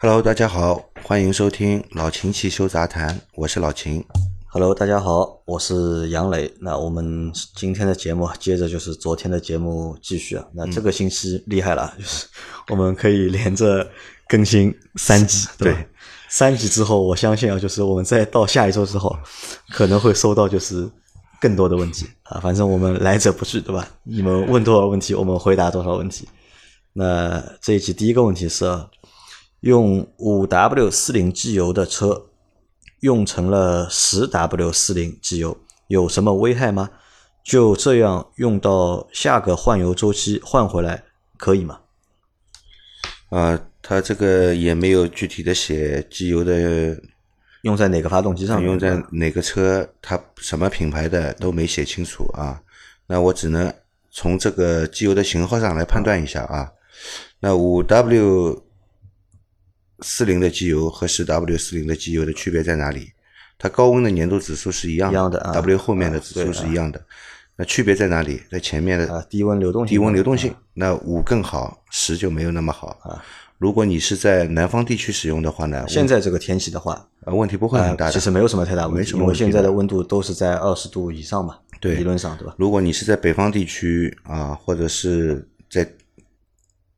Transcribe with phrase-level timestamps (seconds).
[0.00, 4.04] Hello，大家好，欢迎收听老秦汽修杂谈，我是老秦。
[4.46, 6.54] Hello，大家好，我是杨磊。
[6.60, 10.46] 那我们今天的节目接着就是昨天的节目继续啊。
[10.54, 12.28] 那这个星期厉害了，就是
[12.68, 13.84] 我们可以连着
[14.28, 15.88] 更新三集，对对
[16.28, 19.18] 三集之后，我相信啊，就是我们再到下一周之后，
[19.70, 20.88] 可能会收到就是
[21.40, 22.38] 更多的问题啊。
[22.38, 23.84] 反正我们来者不拒，对吧？
[24.04, 26.28] 你们问多少问题，我们回答多少问题。
[26.92, 28.88] 那这一集第一个问题是啊，
[29.60, 32.26] 用五 W 四零机油的车
[33.00, 35.56] 用成了十 W 四零机油，
[35.88, 36.90] 有什么危害吗？
[37.44, 41.02] 就这样用到下个换油周期换回来
[41.36, 41.80] 可以吗？
[43.30, 47.00] 啊、它这个也没有具体的写机油的
[47.62, 48.62] 用在哪个发动机上？
[48.62, 52.60] 用在哪个车，它什么品牌的都没写清楚啊。
[53.06, 53.72] 那我只能
[54.10, 56.70] 从这个机油的型号上来判断一下啊。
[57.40, 58.62] 那五 W
[60.00, 63.12] 四零的机油和十 W 四零的机油的区别在哪里？
[63.58, 67.04] 它高温的粘度指数是一样一样的啊 w 后面的啊指数是一样的。
[67.56, 68.40] 那区别在哪里？
[68.48, 73.20] 在前面的啊，低温流动性，低温流动性，那五更好，十就没有那么好啊。
[73.58, 82.54] 如果你是在南方地区使用的话呢，现在这个天气的话，呃问题不会很大其实没有什么太大问题，因为现在的的温度都是在二十度以上嘛，对理论上对吧？
[82.56, 85.90] 如果你是在北方地区啊，或者是在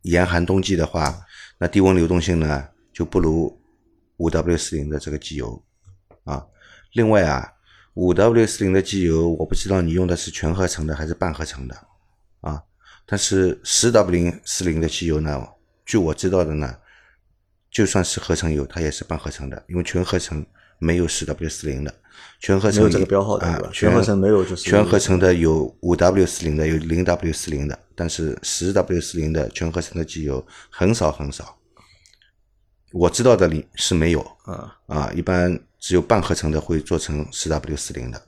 [0.03, 1.19] 严寒冬季的话，
[1.57, 2.63] 那低温流动性呢
[3.01, 3.59] 就不如
[4.19, 5.65] 五 W 四零的这个机油
[6.25, 6.47] 啊。
[6.93, 7.51] 另外啊，
[7.95, 11.75] 五 W 四零的机油，我不知道你用的是全合成的还是半合成的
[12.43, 12.63] 啊。
[13.07, 15.49] 但是十 W 零四零的机油呢，
[15.87, 16.77] 据我知道的呢，
[17.71, 20.45] 就算是合成油，它也是半合成的，因为全合成
[20.79, 21.95] 没有十 W 四零的，
[22.39, 31.57] 全合成没有这个标号的啊全合成没有就是全合成的有五 W 四零的，有零 W 四零的，但是十 W 四零的全合成的机油很少很少，
[32.93, 38.21] 我知道的里是没有啊，啊，一般只有半合成的会做成十 W 四零的，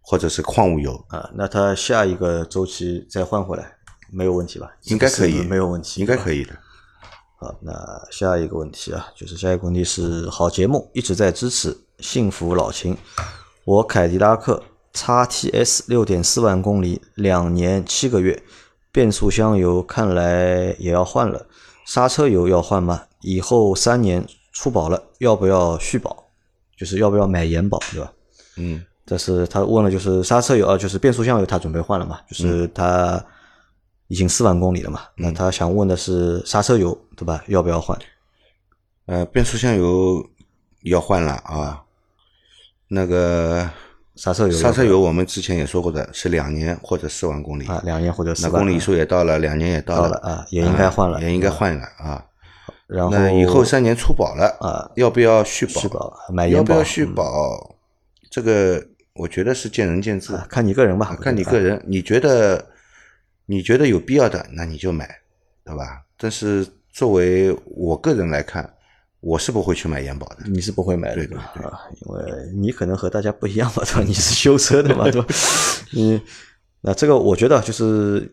[0.00, 3.72] 或者是矿物油，啊，那它下一个周期再换回来
[4.12, 4.70] 没有问题吧？
[4.82, 6.16] 应该可以没有问题，应该。
[6.16, 6.54] 可以的。
[7.38, 7.72] 好，那
[8.10, 12.96] 下一个问题啊，就是下一个问题是好节目一直在支持，幸福老秦。
[13.64, 14.62] 我凯迪拉克
[14.92, 18.42] XTS 六点四万公里，两年七个月，
[18.92, 21.46] 变速箱油看来也要换了，
[21.86, 23.02] 刹车油要换吗？
[23.26, 26.24] 以后三年出保了，要不要续保？
[26.76, 28.12] 就是要不要买延保，对吧？
[28.56, 32.20] 嗯，这是他问了，就是刹车油啊，就是变速箱油，他准备换了嘛？
[32.28, 33.20] 就是他
[34.06, 35.00] 已经四万公里了嘛？
[35.16, 37.42] 那他想问的是刹车油，对吧？
[37.48, 37.98] 要不要换？
[39.06, 40.24] 呃，变速箱油
[40.82, 41.82] 要换了啊。
[42.88, 43.68] 那个
[44.14, 52.24] 刹车油刹车油我们之前也说过的，是两年或者四万公里啊，两年或者四万那公里数也到了，两年也到了到了啊也应该换了啊也应该换了啊。
[52.86, 55.80] 然后那以后三年出保了啊，要不要续保？
[55.80, 57.76] 续保买延保要不要续保？
[58.30, 61.82] 这个我觉得是见仁见智，啊看你个人吧啊，看你个人。
[61.86, 62.64] 你觉得
[63.46, 65.08] 你觉得有必要的，那你就买，
[65.64, 66.02] 对吧？
[66.18, 68.68] 但是作为我个人来看，
[69.20, 70.38] 我是不会去买延保的。
[70.46, 71.52] 你是不会买的对吧？
[71.54, 74.02] 对对啊，因为你可能和大家不一样嘛，对吧？
[74.06, 75.26] 你是修车的嘛，对吧？
[75.96, 76.20] 嗯，
[76.82, 78.32] 那这个我觉得就是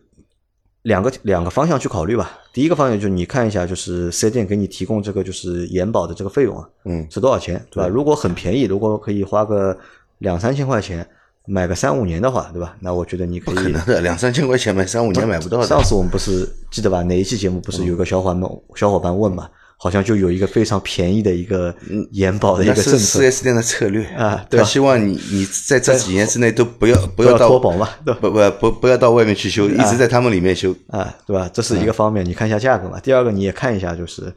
[0.84, 2.38] 两个两个方向去考虑吧。
[2.52, 7.88] 第一个方向就是你看一下，就是四 S 店给你提供这个就是延保的这个费用啊，嗯是多少钱，对吧？
[7.88, 9.76] 如果很便宜，如果可以花个
[10.18, 11.06] 两三千块钱
[11.46, 12.76] 买个三五年的话，对吧？
[12.80, 15.66] 那我觉得你可以不可能的，两三千块钱买三五年买不到的。
[15.66, 17.02] 上次我们不是记得吧？
[17.02, 19.48] 哪一期节目不是有个小伙伴们、小伙伴问嘛？
[19.76, 21.74] 好像就有一个非常便宜的一个
[22.12, 28.20] 延保的一个政策四 S 店的策略啊对希望你你在这几年之内都不要不不要到脱保嘛，对吧？
[28.20, 30.74] 不不不不要到外面去修，一直在他们里面修。
[30.88, 31.50] 啊，对吧？
[31.52, 32.98] 这是一个方面，你看一下价格嘛。
[33.00, 34.32] 第二个，你也看一下，就是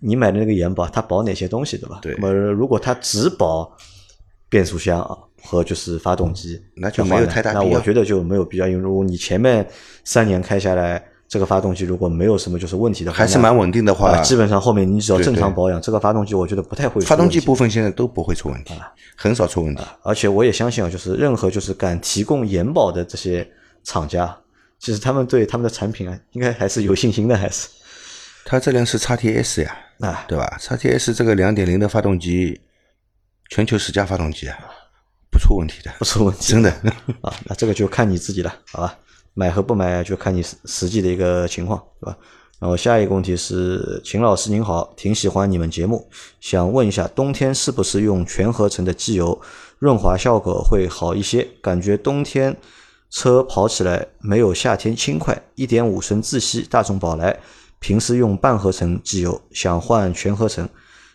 [0.00, 2.00] 你买的那个延保，它保哪些东西，对吧？
[2.02, 3.74] 对那么如果它只保
[4.48, 9.66] 变速箱啊和就是发动机，那就没有太大必要我觉得就没有必要，因为如果你前面
[10.04, 18.74] 三年开下来，这个发动机如果没有什么就是问题的话，还是蛮稳定的话啊，基本上后面你只要正常保养，这个发动机我觉得不太会出发动机部分现在都不会出问题，
[19.16, 19.82] 很少出问题。
[20.02, 23.48] 而且我也相信啊，就是任何就是敢提供延保的这些
[23.82, 24.36] 厂家，
[24.78, 27.68] 其实他们对他们的产品啊，应该还是有信心的，还是
[28.44, 32.60] 它这辆是 XTS 呀，啊，对吧？XTS 这个两点零的发动机，
[33.50, 34.56] 全球十佳发动机啊，
[35.30, 36.70] 不出问题的，不出问题真的。
[37.22, 37.34] 啊。
[37.46, 38.96] 那这个就看你自己了，好吧？
[39.36, 42.18] 买和不买就看你实实际的一个情况，对吧？
[42.58, 46.08] 然后下一个问题是，秦老师您好，挺喜欢你们节目，
[46.40, 49.38] 想问一下，冬天是不是用全合成的机油，
[49.78, 51.46] 润滑效果会好一些？
[51.60, 52.56] 感觉冬天
[53.10, 55.38] 车跑起来没有夏天轻快。
[55.54, 57.38] 一点五升自吸大众宝来
[57.78, 60.66] 平时用半合成机油，想换全合成，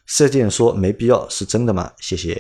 [0.06, 1.92] 四 S 店说没必要，是真的吗？
[2.00, 2.40] 谢谢。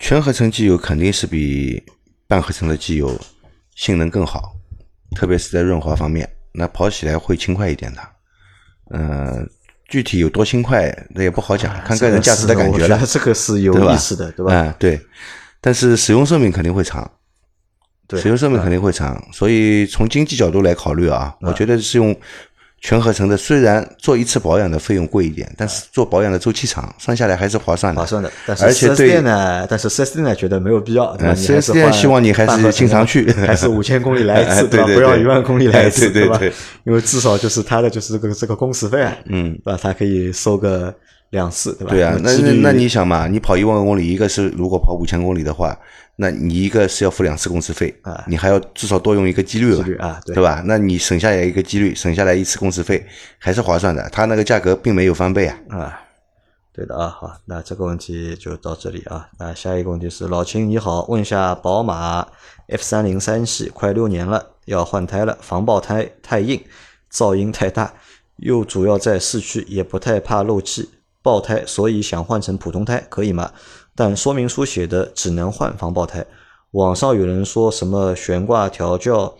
[0.00, 1.84] 全合成机油肯定是比
[2.26, 3.16] 半合成的机油
[3.82, 4.54] 性能更好，
[5.16, 8.00] 特别是在润滑方面，那跑起来会轻快一点的。
[8.92, 9.50] 嗯，
[9.88, 13.04] 具体有多轻快，那也不好讲，看个人驾驶的感觉了。
[13.04, 14.52] 这个是有意思的，对吧？
[14.52, 15.00] 嗯，对。
[15.60, 17.10] 但是使用寿命肯定会长，
[18.12, 22.16] 使用寿命肯定会长，所以从经济角度来考虑啊，我觉得是用。
[22.82, 28.00] 全合成的虽然做一次保养的费用贵一点，但是做保养的周期长，算下来还是划算的。
[28.00, 29.64] 划算的，但是四 S 店呢？
[29.70, 31.16] 但是四 S 店呢觉得没有必要。
[31.36, 34.86] 四 S 店希望你还是经常去，还是五千公里来一次，对吧？
[34.86, 36.40] 不要一万公里来一次，对吧？
[36.82, 39.78] 因为至少就是他的就是这个这个工时费，嗯，对吧？
[39.80, 40.92] 他可以收个
[41.32, 41.90] 两次，对吧？
[41.90, 42.30] 对啊，那
[42.62, 45.76] 那你想嘛，你跑一万公里，一个是如果跑五千公里的话。
[46.16, 50.62] 那你一个是要付两次工时费啊，你还要至少多用一个机率啊，对吧？
[50.66, 53.04] 那你省下来一个机率，省下来一次工时费，
[53.38, 54.06] 还是划算的。
[54.10, 55.56] 它那个价格并没有翻倍啊。
[55.70, 56.02] 啊，
[56.70, 59.26] 对的啊，好，那这个问题就到这里啊。
[59.38, 62.28] 那下一个问题是，老秦你好，问一下宝马
[62.68, 66.62] F 三零三系快六年了，要换胎了，防爆胎太硬，
[67.10, 67.94] 噪音太大，
[68.36, 70.90] 又主要在市区，也不太怕漏气
[71.22, 73.52] 爆胎，所以想换成普通胎，可以吗？
[73.94, 76.24] 但说明书写的只能换防爆胎，
[76.72, 79.34] 网上有人说什么悬挂调教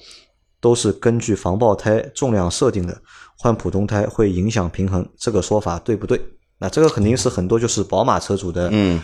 [0.61, 2.97] 都是根据防爆胎重量设定的，
[3.37, 6.21] 换普通胎会影响平衡，这个说法对不对？
[6.59, 9.03] 那这个肯定是很多就是宝马车主的嗯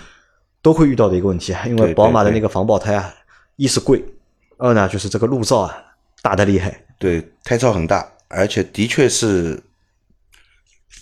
[0.63, 3.13] 都会遇到的一个问题啊，因为宝马的那个防爆胎啊，
[3.57, 4.05] 一是贵，
[4.59, 5.75] 二呢就是这个路噪啊
[6.23, 9.61] 大的厉害，对，胎噪很大，而且的确是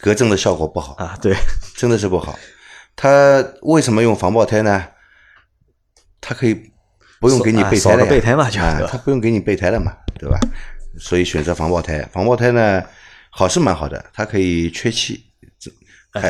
[0.01, 1.35] 隔震的效果不好啊，对，
[1.77, 2.39] 真的是不好。
[2.95, 4.85] 它为什么用防爆胎呢？
[6.21, 6.55] 它可以
[7.21, 10.39] 不用给你备胎了备胎嘛，就它不用给你备胎了嘛，对吧？
[10.99, 12.07] 所以选择防爆胎。
[12.13, 12.83] 防爆胎呢，
[13.31, 15.25] 好是蛮好的，它可以缺气，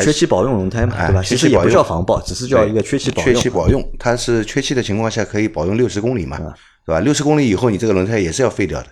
[0.03, 1.23] 缺气保用轮胎嘛，对吧？
[1.23, 3.35] 其实也不叫防爆，只是叫一个缺气保用。
[3.35, 6.37] 缺气保用，它是缺气的情况下可以保用六十公里嘛，
[6.85, 7.01] 对吧？
[7.01, 8.89] 六十公里以后，你这个轮胎也是要废掉的。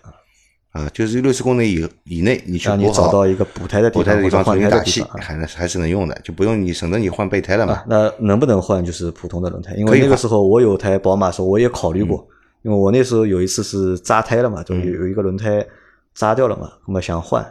[0.74, 7.84] 啊，就是六十公里以以内，你去补找到一个补胎的补胎的地方重新打气，还还是能用的，就不用你省得你换备胎了嘛。
[7.86, 9.72] 那能不能换就是普通的轮胎？
[9.76, 12.26] 因为那个时候我有台宝马，时候我也考虑过，
[12.62, 15.64] 因为我那时候有一次是扎胎了嘛，就有有一个轮胎
[16.12, 17.46] 扎掉了嘛，那么想换，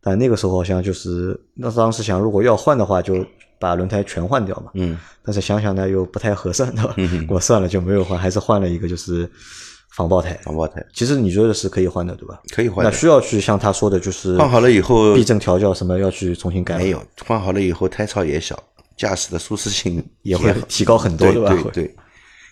[0.00, 3.26] 但那个时候好像就是那当时想，如果要换的话，就
[3.58, 4.70] 把轮胎全换掉嘛。
[4.74, 4.96] 嗯。
[5.24, 6.72] 但是想想呢，又不太合算？
[7.28, 9.28] 我算了就没有换，还是换了一个就是。
[9.90, 12.40] 防爆胎，防爆胎，其实你觉得是可以换的，对吧？
[12.54, 12.84] 可以换。
[12.84, 16.78] 那需要去像他说的，就是换好了以后，避震调教什么要去重新改？
[16.78, 18.56] 没有，换好了以后胎噪也小，
[18.96, 21.50] 驾驶的舒适性也会提高很多，对吧？
[21.72, 21.96] 对对，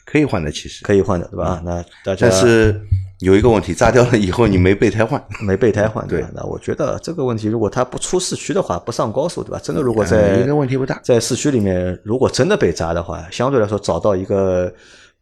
[0.05, 1.63] 可以换的，其实可以换的，对吧？
[1.65, 2.81] 那大家但是
[3.21, 6.31] 有一个问题，炸掉了以后你没备胎换， 没备胎换，对吧？
[6.35, 9.61] 那我觉得这个问题，如果他不出市区的话，不上高速，对吧？
[9.63, 14.73] 真的，如果在应该问题不大，在市区里面，如果真的被扎的话，相对来说找到一个。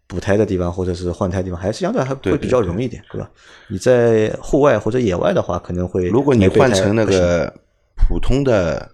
[0.07, 3.31] 补胎的地方或者是换胎地方，还是相对还会比较容易一点，对吧？
[3.69, 7.53] 你在户外或者野外的话，可能会如果你换成那个
[7.97, 8.91] 普通的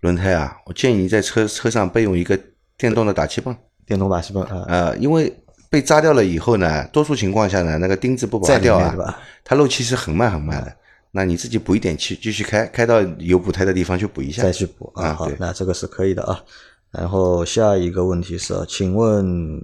[0.00, 2.38] 轮胎啊，我建议你在车车上备用一个
[2.78, 3.54] 电动的打气泵。
[3.86, 5.32] 电动打气泵啊，呃，因为
[5.70, 10.74] 被扎掉了以后呢，多数情况下呢，那个钉子不拔掉啊，它漏气是很慢很慢的。
[11.10, 15.12] 那你自己补一点气，继续开，开到有补胎的地方去补一下，再去补啊。
[15.14, 16.42] 好，那这个是可以的啊。
[16.90, 19.60] 然后下一个问题是，请问。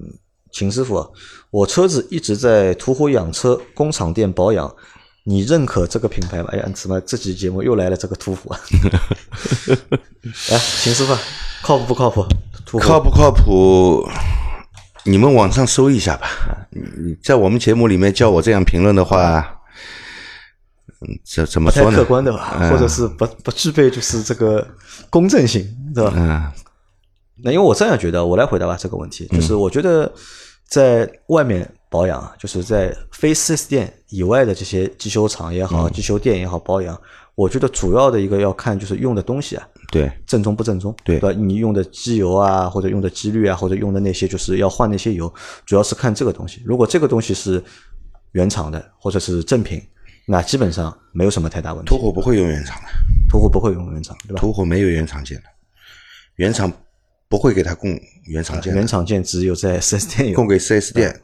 [0.54, 1.12] 秦师傅，
[1.50, 4.72] 我车子一直在途虎养车工厂店保养，
[5.24, 6.48] 你认可这个品牌吗？
[6.52, 8.60] 哎呀，怎么这期节目又来了这个途虎啊？
[10.52, 11.12] 来， 秦师傅，
[11.60, 12.24] 靠谱不靠谱？
[12.78, 14.08] 靠不靠谱？
[15.02, 16.28] 你们网上搜一下吧。
[16.70, 19.58] 你在我们节目里面叫我这样评论的话，
[21.00, 21.98] 嗯，怎怎么说呢？
[21.98, 24.64] 客观的吧，或者是不不具备就是这个
[25.10, 26.12] 公正性，对吧？
[26.14, 26.52] 嗯。
[27.42, 30.12] 那因为我这样觉得，我来回答吧这个问题，就是我觉得。
[30.66, 36.98] 在外面保养，就是在非四 S 店以外的这些机修厂也好，机修店也好保养，
[37.34, 41.30] 我觉得主要的一个要看就是用的东西啊，对，正宗不正宗，对吧？
[41.32, 45.32] 你用的机油啊，或者用的机滤啊，或者用的那些就是要换那些油，
[45.66, 46.62] 主要是看这个东西。
[46.64, 47.62] 如果这个东西是
[48.32, 49.80] 原厂的或者是正品，
[50.26, 51.90] 那基本上没有什么太大问题。
[51.90, 52.88] 途虎不会用原厂的，
[53.28, 54.40] 途虎不会用原厂，对吧？
[54.40, 55.44] 途虎没有原厂件的，
[56.36, 56.72] 原厂。
[57.28, 60.34] 不会给他供原厂件，原厂件只有在 四 S 店有。
[60.36, 61.20] 供给四 S 店，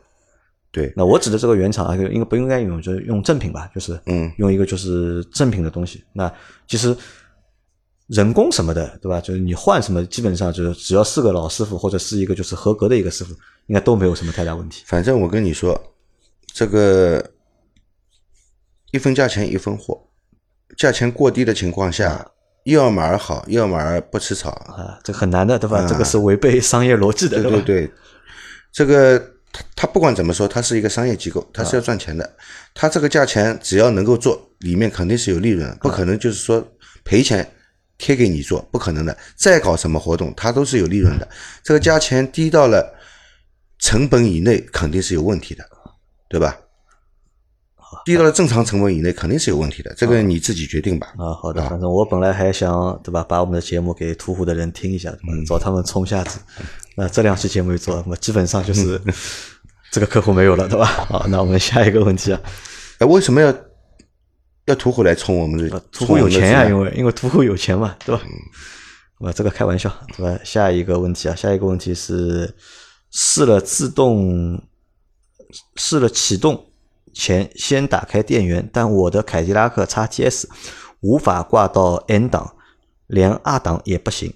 [0.73, 0.93] 对。
[0.97, 6.03] 那我指的这个原厂啊，应该不应该用，就是用正品吧，就是嗯，用一个就是正品的东西。
[6.13, 6.33] 那
[6.67, 6.97] 其实
[8.07, 9.21] 人工什么的，对吧？
[9.21, 13.33] 就是你换什么，基本上就是只要是个老师傅或者是一个就是合格的一个师傅，
[13.67, 14.83] 应该都没有什么太大问题。
[14.87, 15.81] 反正我跟你说，
[16.53, 17.31] 这个
[18.91, 20.09] 一分价钱一分货，
[20.77, 25.87] 价钱过低的情况下，又要马儿好，又要马儿不吃草，啊，这很难的，对吧？
[25.89, 27.49] 这个是违背商业逻辑的，吧？
[27.49, 27.91] 对对对，
[28.73, 29.19] 这个
[29.53, 32.37] 他他不管怎么说，他是一个商业机构，他是要赚钱的。
[32.75, 36.65] 他这个价钱只要能够做，里面肯定是有利润，不可能就是说
[37.03, 37.51] 赔钱
[37.99, 39.17] 贴给你做，不可能的。
[39.35, 41.29] 再搞什么活动，他都是有利润的。
[41.63, 42.95] 这个价钱低到了
[43.79, 45.65] 成本以内，肯定是有问题的，
[46.29, 46.57] 对吧？
[48.05, 49.93] 低到了正常成本以内，肯定是有问题的。
[49.97, 51.09] 这个你自己决定吧。
[51.19, 55.13] 啊，好的，反正我本来还想对吧，把我们的节目给途虎的人听一下，
[55.47, 56.39] 找他们冲下子。
[56.97, 59.01] 那这两期节目一做，那么基本上就是
[59.91, 60.87] 这个客户没有了，对吧？
[61.09, 62.41] 好，那我们下一个问题啊，
[62.99, 63.55] 哎，为什么要
[64.67, 65.81] 要途虎来冲我们的？
[65.93, 68.23] 途虎有钱呀，因为因为途虎有钱嘛，对吧？
[69.19, 70.41] 我这个开玩笑，对吧？
[70.45, 72.55] 下一个问题啊，下一个问题是
[73.11, 74.63] 试了自动，
[75.77, 76.70] 试了启动。
[77.13, 80.49] 前先打开电源，但我的凯迪拉克 x T S
[81.01, 82.55] 无法挂到 N 档，
[83.07, 84.35] 连 R 档也不行。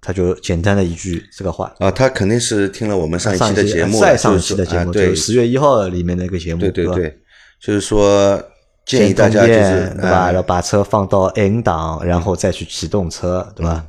[0.00, 7.18] 他就简单的一句这个话啊，他肯定是听了我们上一期的节目，再上一期的节目，对，十月一号里面那个节目，对对对，
[7.60, 8.40] 就是说
[8.86, 13.84] 建议大家就是对吧，然后把车放到 N 档，然后再去启动车，对吧？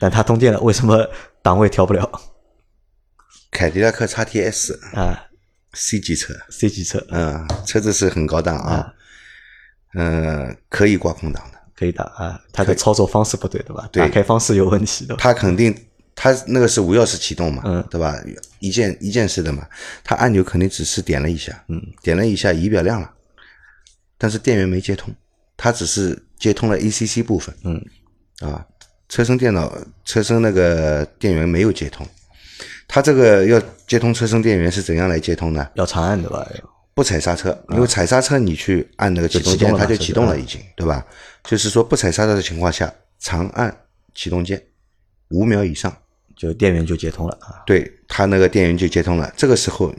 [0.00, 1.08] 但它通电了，为什么
[1.40, 2.10] 档位调不了？
[3.52, 5.26] 凯迪拉克 x T S 啊。
[5.74, 8.92] C 级车，C 级车，嗯，车子是很高档啊，
[9.94, 13.88] 嗯，可以挂空档的，可以的啊，它的操作方式不对，对吧？
[13.92, 15.14] 打开方式有问题的。
[15.16, 15.76] 它肯定，
[16.14, 18.16] 它那个是无钥匙启动嘛，嗯，对吧？
[18.60, 19.66] 一键一键式的嘛，
[20.02, 23.10] 它按钮肯定只是点了一下，嗯，点了一下仪表亮了，
[24.16, 25.14] 但是电源没接通，
[25.56, 27.84] 它只是接通了 ACC 部分，嗯，
[28.40, 28.64] 啊，
[29.08, 32.06] 车身电脑车身那个电源没有接通。
[32.94, 35.68] 它这个要接通车身电源是怎样来接通呢？
[35.74, 36.48] 要长按的吧？
[36.94, 41.04] 不踩刹车，因为踩刹车你去按那个启动键，它就启动了，已经，对吧？
[41.42, 43.76] 就是说不踩刹车的情况下，长按
[44.14, 44.64] 启动键
[45.30, 45.92] 五秒以上，
[46.36, 47.66] 就电源就接通了啊。
[47.66, 49.28] 对，它那个电源就接通了。
[49.36, 49.92] 这个时候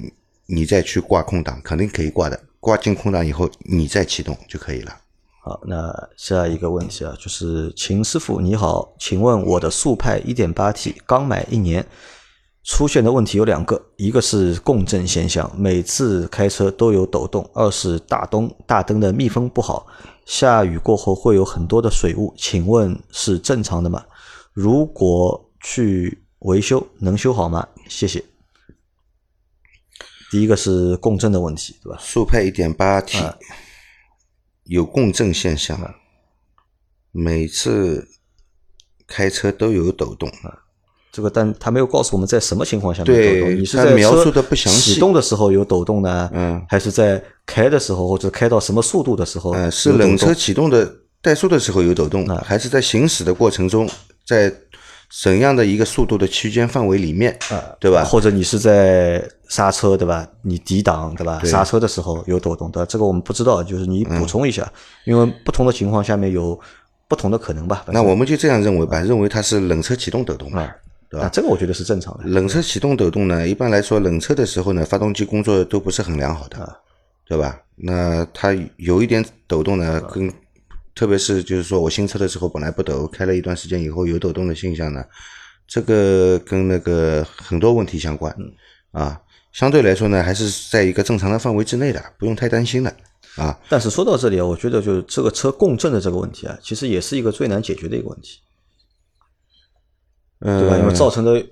[0.46, 2.40] 你再去挂空档，肯定可以挂的。
[2.62, 4.98] 挂进空档以后，你再启动就可以了。
[5.42, 11.86] 好，那下一个问题啊，就是秦师傅你好，请问我的速派一点八 T 刚买一年。
[12.66, 19.86] 出现的问题有两个，一个是共振现象，每次开车都有抖动；二是大灯大灯的密封不好，
[20.26, 24.04] 下雨过后会有很多的水雾，请问是正常的吗？
[24.52, 27.68] 如果去维修，能修好吗？
[27.88, 28.26] 谢谢。
[30.32, 32.00] 第一个是共振的问题，对吧？
[32.02, 33.20] 速派一点八 T
[34.64, 35.94] 有共振现象，
[37.12, 38.08] 每次
[39.06, 40.65] 开车都有抖动啊。
[41.16, 43.56] 这个，但他没有告诉我们在什么情况下面抖动。
[43.56, 44.96] 你是在描述的不详细。
[44.96, 46.30] 启动的时候有抖动呢？
[46.34, 49.52] 嗯，还是在开的时候或者开到什么速度的时候？
[49.56, 50.94] 嗯，是冷车启动的
[51.24, 53.90] 怠速的时候有抖动，还是在行驶的过程中，
[54.28, 54.54] 在
[55.22, 57.32] 怎样的一个速度的区间范围里面？
[57.50, 58.04] 啊，对吧？
[58.04, 60.28] 或者你是在刹车，对吧？
[60.42, 61.40] 你抵挡，对吧？
[61.46, 64.70] 刹车的时候有抖动的，这个我们不知道，就是你补充一下，
[65.06, 66.60] 因为不同的情况下面有
[67.08, 67.86] 不同的可能吧。
[67.88, 70.68] 那我们就这样认为吧，认为它是冷车启动抖动嘛。
[71.16, 71.30] 对吧？
[71.32, 72.24] 这个我觉得是正常的。
[72.26, 76.82] 冷车启动抖动呢，一般来说，冷车的时候呢，发动机工作都不是很良好的，
[77.28, 77.62] 对吧？
[77.76, 80.32] 那它有一点抖动呢，跟
[80.94, 85.04] 特别是就是说我新车的时候本来不抖，开了一段时间以后有抖动的现象呢，
[85.68, 88.36] 这个跟那个很多问题相关
[88.92, 89.20] 啊。
[89.52, 92.94] 相对来说呢，还是在一个正常的范围之内的，不用太担心的
[93.38, 93.58] 啊。
[93.70, 98.40] 但是说到这里，我觉得就是这个车共振的这个问题啊，其实也是一个最难解决的一个问题。
[100.42, 100.78] 对吧？
[100.78, 101.44] 因为造成的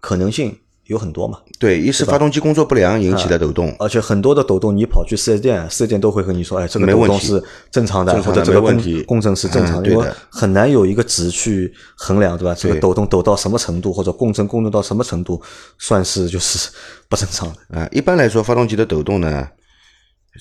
[0.00, 1.38] 可能性有很多嘛。
[1.58, 12.54] 对，一是发动机工作不良引起的抖动，而且很多的抖动，你跑去四 S 店，四 S 店都会和你说：“哎，这个抖动是正常的，或者这个共共振是正常的。”因为很难有一个值去衡量，对吧？
[12.58, 15.40] 这个抖动抖到什么程度，或者共振共振到什么程度，
[15.78, 16.70] 算是就是
[17.08, 17.78] 不正常的。
[17.78, 19.46] 啊，一般来说，发动机的抖动呢，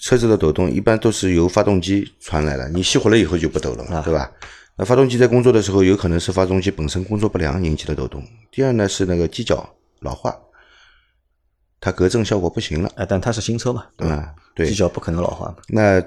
[0.01, 4.31] 车子的抖动一般都是由发动机传来的，你熄火了以后就不抖了嘛，对吧？
[4.79, 8.23] 那发动机在工作的时候，有可能是发动机本身工作不良引起的抖动。
[8.49, 9.69] 第二呢是那个机脚
[9.99, 10.33] 老化，
[11.81, 12.89] 它隔震效果不行了。
[12.95, 14.33] 哎，但它是新车嘛，对吧？
[14.55, 15.53] 对，机脚不可能老化。
[15.67, 16.01] 那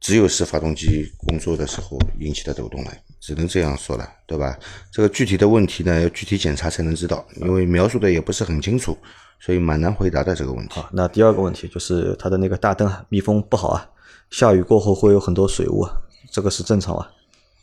[0.00, 4.58] 只有是发动机工作的时候引起的抖动了，只能这样说了，对吧？
[4.90, 8.96] 这个具体的问题呢，要具体检查才能知道，因为描述的也不是很清楚，
[9.38, 10.80] 所以蛮难回答的这个问题。
[10.80, 13.86] 好，那第二个问题就是它的那个大灯密封不好啊，
[14.30, 15.92] 下雨过后会有很多水雾，啊，
[16.32, 17.10] 这个是正常吧？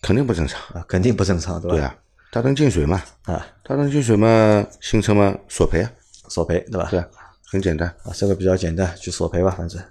[0.05, 1.75] 肯定不正常啊，肯定不正常，对吧？
[1.77, 1.95] 对啊，
[2.31, 5.91] 大灯进水嘛，啊，大灯进水嘛，新车嘛，索赔啊，
[6.27, 6.87] 索赔，对吧？
[6.91, 7.03] 对，
[7.51, 9.81] 很简单啊，这个比较简单，去索赔吧，反正。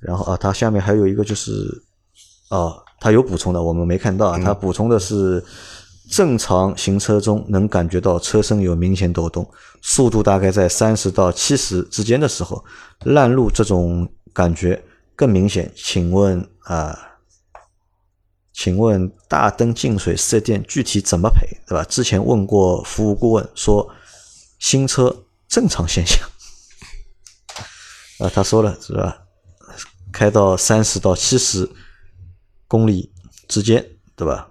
[0.00, 1.52] 然后啊，它下面还有一个就是，
[2.48, 4.40] 哦，它有补充的，我们没看到啊。
[4.42, 5.44] 它补充的是
[6.10, 9.46] 正常行车中能感觉到车身有明显抖动，
[9.82, 12.64] 速度大概在三十到七十之间的时候，
[13.04, 14.82] 烂路这种感觉
[15.14, 15.70] 更明显。
[15.76, 16.98] 请问啊？
[18.58, 21.84] 请问大灯进水四 S 店具体怎么赔，对吧？
[21.84, 23.94] 之前问过服务顾问，说
[24.58, 26.26] 新车正常现象。
[28.18, 29.26] 啊，他说了是吧？
[30.10, 31.70] 开到三十到七十
[32.66, 33.12] 公里
[33.46, 34.50] 之间，对吧？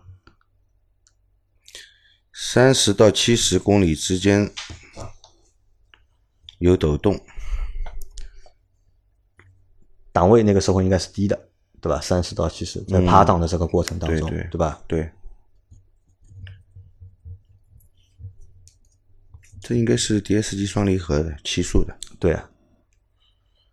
[2.32, 4.54] 三十到七十公里之间
[6.60, 7.20] 有抖动，
[10.12, 11.50] 档位那个时候应该是低的。
[11.86, 12.02] 对吧？
[12.02, 14.82] 三十到七十，在爬档的这个过程当中，对吧？
[14.88, 15.08] 对，
[19.62, 21.96] 这应该是 DSG 双离合七速的。
[22.20, 22.50] 对啊，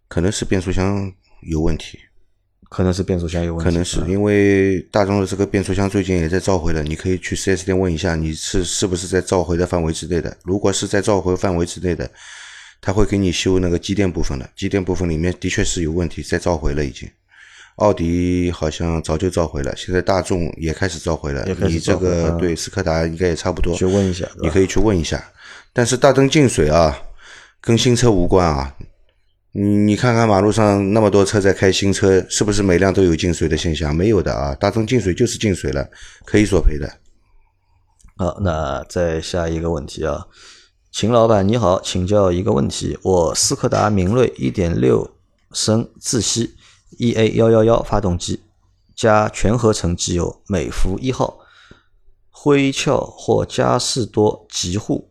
[0.09, 1.99] 可能是变速箱有问题，
[2.69, 10.37] 可能是变速箱有问题，可能是因为大众的这个变速箱最近也在召回了，你可以去 4S 店问一下，你是是不是在召回的范围之内的？
[10.45, 12.11] 如果是在召回范围之内的，
[12.83, 17.11] 他会给你修那个机电部分的，机电部分里面的确是有问题，在召回了已经。
[17.77, 21.45] 奥迪好像早就召回了，现在大众也开始召回了。
[21.67, 23.75] 你这个对斯柯达应该也差不多。
[23.75, 25.33] 去问一下，你可以去问一下。
[25.73, 26.97] 但是大灯进水啊，
[27.61, 28.75] 跟新车无关啊。
[29.53, 33.95] 你你看看马路上那么多车在开新车，是不是每辆都有进水的现象？
[33.95, 35.89] 没有的啊，大灯进水就是进水了，
[36.25, 36.91] 可以索赔的。
[38.17, 40.27] 好，那再下一个问题啊，
[40.93, 45.11] 秦老板你好，请教一个问题：我斯柯达明锐一点六
[45.53, 46.55] 升自吸。
[47.03, 48.39] E A 幺幺幺发动机
[48.95, 51.41] 加全合成机油，美孚一号、
[52.31, 55.09] 辉壳或嘉士多极护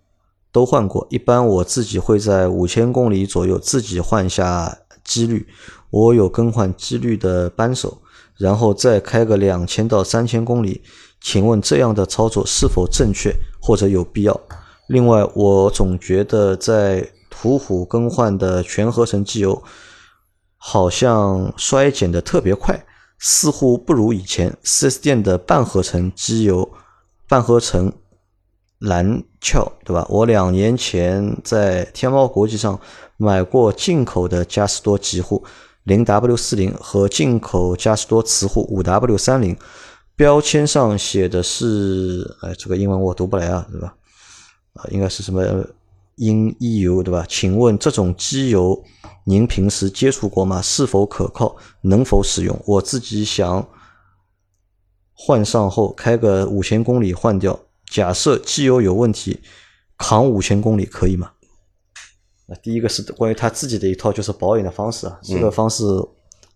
[0.53, 1.05] 都换过。
[1.09, 5.45] 一般我自己会在五千公里左右自己换下机滤，
[5.89, 7.97] 我有更换机滤的扳手，
[8.37, 10.81] 然后再开个两千到三千公里。
[11.19, 14.39] 请问这样的操作是否正确或者有必要？
[14.87, 19.61] 另外，我总觉得在途虎更换的全合成机油。
[20.63, 22.79] 好像衰减的特别快，
[23.17, 26.71] 似乎不如以前四 S 店的半合成机油、
[27.27, 27.91] 半合成
[28.77, 30.05] 蓝壳，对吧？
[30.07, 32.79] 我两年前在天猫国际上
[33.17, 35.43] 买过进口的嘉实多极护
[35.85, 39.57] 零 W 四零和进口嘉实多磁护五 W 三零，
[40.15, 43.95] 标签上写的是，哎，这个英文我读不来啊，对吧？
[44.73, 45.43] 啊，应该是什么
[46.21, 47.25] 英 E 油，对吧？
[47.27, 48.83] 请问这种机油？
[49.23, 50.61] 您平时接触过吗？
[50.61, 51.55] 是否可靠？
[51.81, 52.61] 能否使用？
[52.67, 53.67] 我自己想
[55.13, 57.59] 换上后开个五千公里换掉。
[57.89, 59.41] 假设机油有问题，
[59.97, 61.31] 扛五千公里可以吗？
[62.45, 65.83] 那第一个是关于他自己的一套就是保养的方式啊，这个方式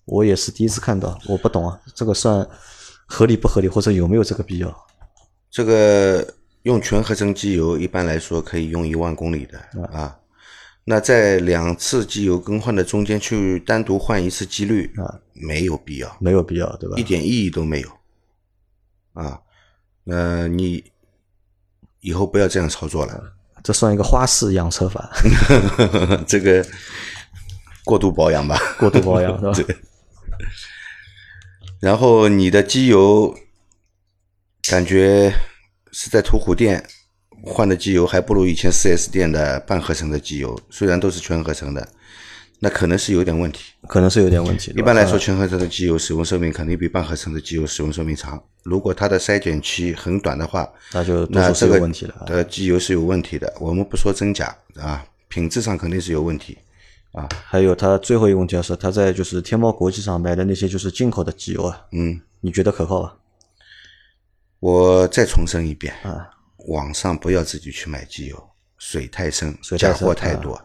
[0.05, 2.47] 我也是第一次看到，我不懂啊，这个算
[3.07, 4.85] 合理不合理，或者有没有这个必要？
[5.49, 6.27] 这个
[6.65, 10.17] 用全合成机油一般来说可以用一万公里的啊。
[10.83, 16.95] 那在两次机油更换的中间去单独换一次机滤啊，没有必要，没有必要，对吧？
[16.97, 17.89] 一点意义都没有，
[19.13, 19.39] 啊，
[20.03, 20.83] 那你
[22.01, 25.11] 以后不要这样操作了，这算一个花式养车法，
[26.27, 26.63] 这个
[27.83, 29.67] 过度保养吧，过度保养 是吧？
[29.67, 29.77] 对。
[31.79, 33.35] 然后你的机油
[34.69, 35.33] 感觉
[35.97, 36.85] 是在途虎店。
[37.43, 41.87] 换的机油还不如以前四 S 店的半合成的机油，虽然都是全合成的，
[42.59, 44.73] 那可能是有点问题，可能是有点问题。
[44.75, 48.41] 一般来说，全合成的机油使用寿命肯定比半合成的机油使用寿命长。
[48.63, 52.25] 如果它的筛检期很短的话，那就那这个问题了。
[52.25, 56.57] 的机油是有问题的，我们不说真假啊，品质上肯定是有问题
[57.11, 57.29] 啊。
[57.45, 63.15] 还有它最后一个问题是，它在就是天猫国际上买的那些就是进口的机油啊，嗯，你觉得可靠吧？
[64.65, 66.27] 我再重申一遍啊。
[66.69, 68.49] 网上不要自己去买机油，
[68.79, 70.59] 水太深，假货太多，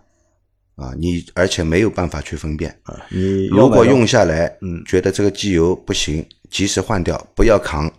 [0.77, 2.99] 啊，你而且没有办法去分辨啊。
[3.11, 7.93] 你如果用下来，嗯，觉得这个机油不行，及时换掉，不要扛，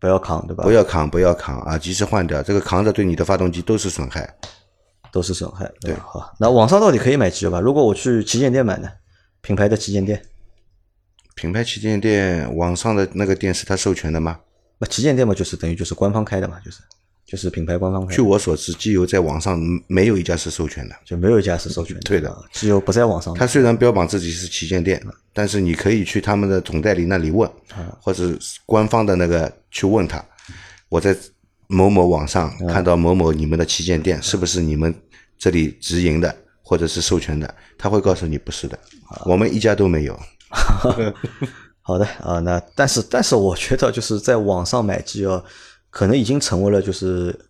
[0.00, 0.64] 不要扛，对吧？
[0.64, 1.76] 不要扛，不要扛啊！
[1.76, 4.34] 及时换掉，这个扛着对你的发动机都是损害，
[5.12, 5.70] 都是损害。
[5.82, 7.60] 对，好，那网上到底可以买机油吧？
[7.60, 8.88] 如果我去旗舰店买呢？
[9.42, 10.24] 品牌的旗舰店，
[11.34, 14.40] 品牌旗舰店网上的那个店是他授权的吗？
[14.78, 16.78] 那旗舰店嘛，就是等于就是官方开的嘛，就是。
[17.26, 18.14] 就是品牌官方开。
[18.14, 22.02] 据我所知，机油在网上没有一家是授权的，就没有一家是授权的。
[22.02, 23.34] 对的，机油不在网上。
[23.34, 27.50] 他虽然标榜自己是旗舰店，但是你可以去他们的总代理那里问，
[28.00, 30.24] 或者官方的那个去问他，
[30.88, 31.16] 我在
[31.66, 34.94] 某某网上看到某某你们的旗舰店是不是你们
[35.36, 37.52] 这里直营的或者是授权的？
[37.76, 38.78] 他会告诉你不是的，
[39.24, 40.16] 我们一家都没有。
[41.86, 45.44] 好的啊，那但是但是我觉得就是在网上买机油，
[45.88, 47.48] 可能已经成为了就是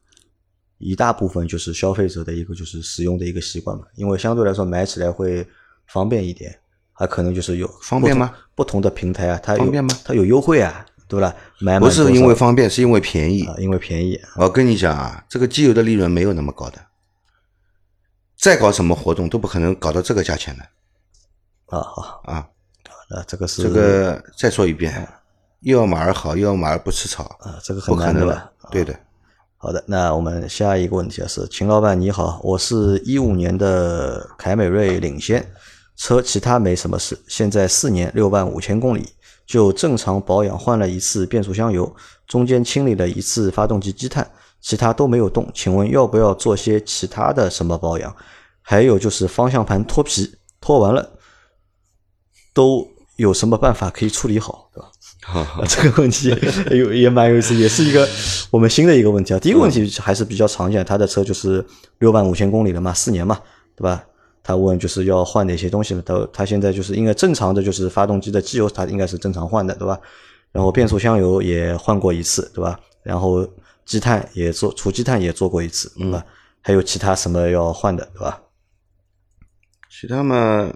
[0.77, 5.49] 一大部分就是消费者的一个就是使用的一个习惯嘛，因为相对来说买起来会
[5.87, 6.55] 方便一点，
[6.93, 8.31] 还可能就是有方便吗？
[8.55, 11.35] 不同的平台啊，它有方便吗它有优惠啊，对吧？
[11.61, 14.21] 买不是因为方便，是因为便宜啊，因为便宜。
[14.37, 16.79] 我跟你讲啊，这个机油的利润没有那么高的，
[18.37, 20.63] 再搞什么活动都不可能搞到这个价钱的。
[21.67, 22.47] 啊好啊，
[23.09, 25.07] 那这个是这个再说一遍，
[25.61, 28.51] 又要马儿好，又要马儿不吃草啊，这个很难的吧？
[28.71, 28.99] 对的。
[29.59, 35.45] 好的，那我们下一个问题啊是，秦老板你好，我是一五年的凯美瑞领先
[35.97, 39.09] 车，其他没什么事，现在四年六万五千公里，
[39.47, 41.95] 就正常保养换了一次变速箱油，
[42.27, 44.29] 中间清理了一次发动机积碳，
[44.61, 48.15] 其他都没有动，请问要不要做些其他的什么保养？
[48.63, 51.13] 还有就是方向盘脱皮，脱完了。
[52.53, 54.91] 都有什么办法可以处理好，对吧？
[55.67, 56.29] 这个问题
[56.71, 58.09] 有也蛮有意思，也是一个
[58.51, 59.39] 我们新的一个问题啊。
[59.39, 61.65] 第一个问题还是比较常见，他的车就是
[61.99, 63.41] 六万五千公里了嘛，四年嘛，
[63.75, 64.05] 对吧？
[64.43, 66.03] 他问就是要换哪些东西呢？
[66.07, 69.99] 他他现在就是应该正常的就是发动机的机油，他应该是正常换的，对吧？
[70.53, 72.79] 然后变速箱油也换过一次，对吧？
[73.03, 73.45] 然后
[73.85, 76.25] 积碳也做除积碳也做过一次，对吧？
[76.61, 78.41] 还有其他什么要换的，对吧？
[79.91, 80.73] 其他嘛。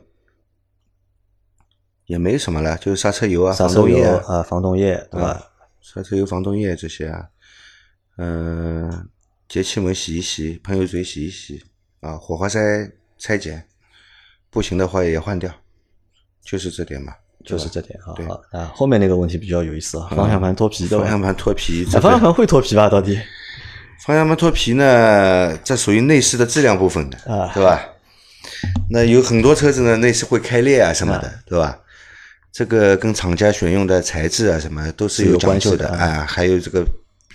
[2.10, 5.40] 也没什么了，就是刹车油啊、防冻液啊、防冻液，对吧？
[5.80, 7.24] 刹车油、防冻液这些啊，
[8.18, 9.08] 嗯，
[9.48, 11.62] 节气门洗一洗，喷油嘴洗一洗
[12.00, 12.58] 啊，火花塞
[13.16, 13.62] 拆解，
[14.50, 15.48] 不行的话也换掉，
[16.44, 17.12] 就是这点嘛，
[17.44, 18.58] 就是这点啊。
[18.58, 22.88] 啊，后面那个问题比较有意思啊，方向盘脱皮，方向盘脱皮，方向盘会脱皮吧？
[22.88, 23.16] 到底？
[24.04, 25.56] 方向盘脱皮呢？
[25.58, 27.86] 这属于内饰的质量部分的，啊对吧？
[28.90, 31.78] 那有很多车子呢，内饰会开裂啊什么的，对吧？
[32.52, 36.84] 这个跟厂家选用的材质啊，什么都是有讲究的啊，还有这个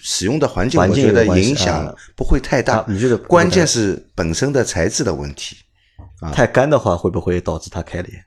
[0.01, 2.83] 使用的环境，我觉得影响不会太大。
[2.87, 3.17] 你觉得？
[3.17, 5.57] 关键是本身的材质的问题。
[6.33, 8.25] 太干的话，会不会导致它开裂？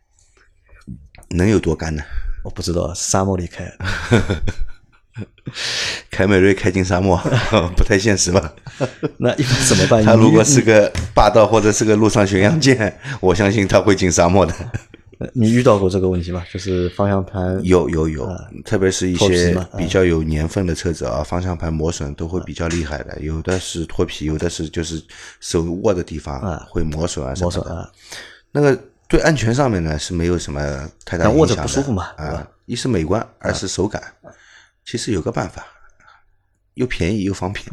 [1.31, 2.03] 能有多干呢？
[2.45, 3.71] 我不知道，沙漠里开。
[6.11, 7.19] 凯美瑞开进沙漠，
[7.77, 8.55] 不太现实吧？
[9.19, 10.05] 那一般怎么办？
[10.05, 14.55] 他如果是个霸道或者是个陆上巡洋舰，我相信他会进沙漠的。
[15.33, 16.45] 你遇到过这个问题吗？
[16.53, 18.29] 就是方向盘有有有，
[18.65, 23.21] 特别是一些比较有年份的车子啊，方向盘磨损都会比较厉害的。
[23.21, 25.03] 有的是脱皮，有的是就是
[25.41, 27.93] 手握的地方会磨损啊什么的。
[28.53, 28.79] 那个
[29.09, 30.61] 对安全上面呢是没有什么
[31.05, 31.41] 太大影响的。
[31.41, 32.05] 握着不舒服嘛？
[32.17, 34.01] 啊，一是美观，二是手感。
[34.85, 35.67] 其实有个办法，
[36.75, 37.67] 又便宜又方便，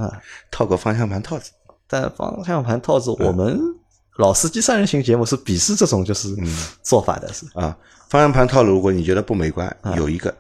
[0.50, 1.52] 套个方向盘套子。
[1.88, 3.75] 但方向盘套子我们。
[4.18, 6.36] 老司机三人行节目是鄙视这种就是
[6.82, 7.78] 做法的，是啊。
[8.08, 10.34] 方向盘套如果你觉得不美观，有一个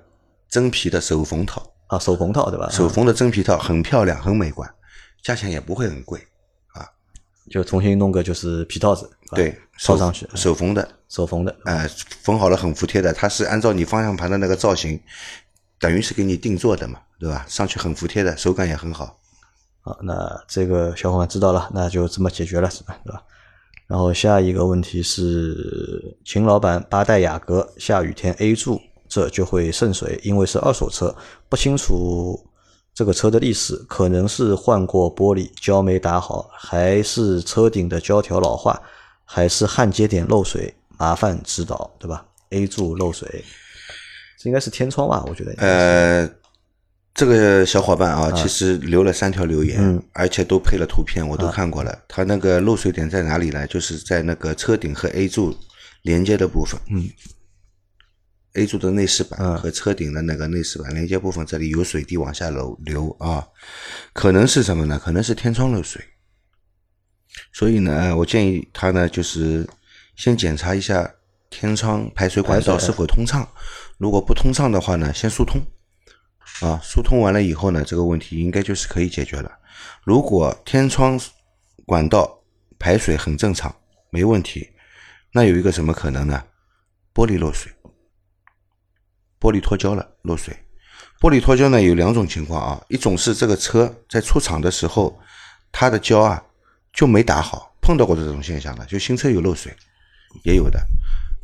[0.50, 2.70] 真皮的手缝套啊，手缝套对吧？
[2.70, 4.70] 手缝的真皮套很漂亮，很美观，
[5.24, 6.20] 价钱也不会很贵
[6.74, 6.88] 啊。
[7.50, 11.90] 就重新弄个就是皮套子，对，套上去，手缝的，手缝的，哎，
[12.22, 14.98] 缝好了很服帖的，它是按照你方向盘的那个造型，
[15.80, 17.46] 等于是给你定做的嘛，对吧？
[17.50, 19.20] 上去很服帖的，手感也很好。
[19.82, 22.98] 好，那这个小伙伴知道了，那就这么解决了，是吧？
[23.04, 23.22] 对吧？
[23.88, 31.16] 然后下一个问题是，秦老板八代雅阁下雨天 A 柱这就会渗水，因为是二手车，
[31.48, 32.40] 不清楚
[32.94, 38.82] 这个车的历史，可能是换过玻璃胶没打好，还是车顶的胶条老化，
[39.24, 43.46] 还是焊接点漏水，麻烦指导，对吧？A 柱漏水，
[44.40, 45.24] 这应该是天窗吧？
[45.28, 45.54] 我觉得。
[45.58, 46.30] 呃。
[47.16, 51.98] 这个小伙伴啊，其实留了三条留言，而且都配了图片，我都看过了。
[52.10, 53.66] 他那个漏水点在哪里呢？
[53.68, 55.58] 就是在那个车顶和 A 柱
[56.02, 56.78] 连接的部分。
[56.90, 57.10] 嗯
[58.56, 63.48] ，A 柱的内饰板和车顶的那个内饰板连接部分，这里有水滴往下流流啊，
[64.12, 65.00] 可能是什么呢？
[65.02, 66.04] 可能是天窗漏水。
[67.54, 69.66] 所以呢，我建议他呢，就是
[70.18, 71.10] 先检查一下
[71.50, 73.48] 天窗排水管道是否通畅。
[73.98, 75.62] 如果不通畅的话呢，先疏通。
[76.62, 79.52] 啊，疏通完了以后呢，这个问题应该就是可以解决了。
[80.04, 81.20] 如果天窗
[81.86, 82.40] 管道
[82.80, 83.76] 排水很正常，
[84.10, 84.70] 没问题，
[85.32, 86.44] 那有一个什么可能呢？
[87.14, 87.72] 玻璃漏水，
[89.40, 90.56] 玻璃脱胶了，漏水。
[91.20, 95.20] 玻璃脱胶呢有两种情况啊，一种是这个车在出厂的时候，
[95.72, 96.44] 它的胶啊
[96.94, 99.76] 就没打好，碰到过这种现象的，就新车有漏水，
[100.44, 100.80] 也有的。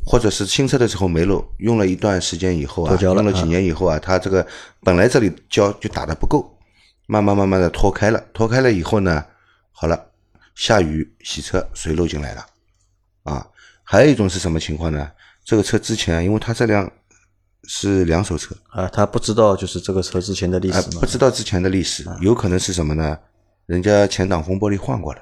[0.06, 4.46] 或者是新车的时候没漏，用了一段时间以后啊，用了几年以后啊，它这个
[4.82, 6.58] 本来这里胶就打的不够，
[7.08, 9.24] 慢慢慢慢的脱开了，脱开了以后呢，
[9.72, 10.08] 好了，
[10.56, 12.46] 下雨洗车水漏进来了，
[13.24, 13.48] 啊，
[13.84, 15.12] 还有一种是什么情况呢？
[15.44, 16.92] 这个车之前因为它这辆
[17.66, 21.00] 是两手车，啊，他不知道就是这个车之前的历啊史，吗？
[21.00, 23.18] 不知道之前的历史，有可能是什么呢？
[23.68, 25.22] 人家前挡风玻璃换过了，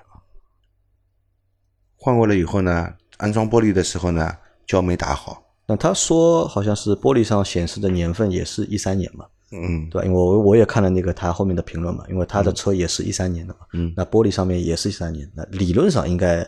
[1.97, 4.35] 换过了以后呢，安装玻璃的时候呢，
[4.69, 10.05] 胶没打好，那他说好像是玻璃上显示的年份也是一三年嘛，嗯，对吧？
[10.05, 16.47] 因为我我也看了那个他后面的评论嘛，因为他的车也是一三年的嘛，嗯那玻璃上面也是一三年，那理论上应该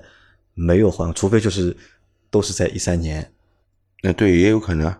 [0.53, 1.75] 没有换，除非就是
[2.29, 3.27] 都是在一三年，
[4.03, 4.93] 那对，也有可能，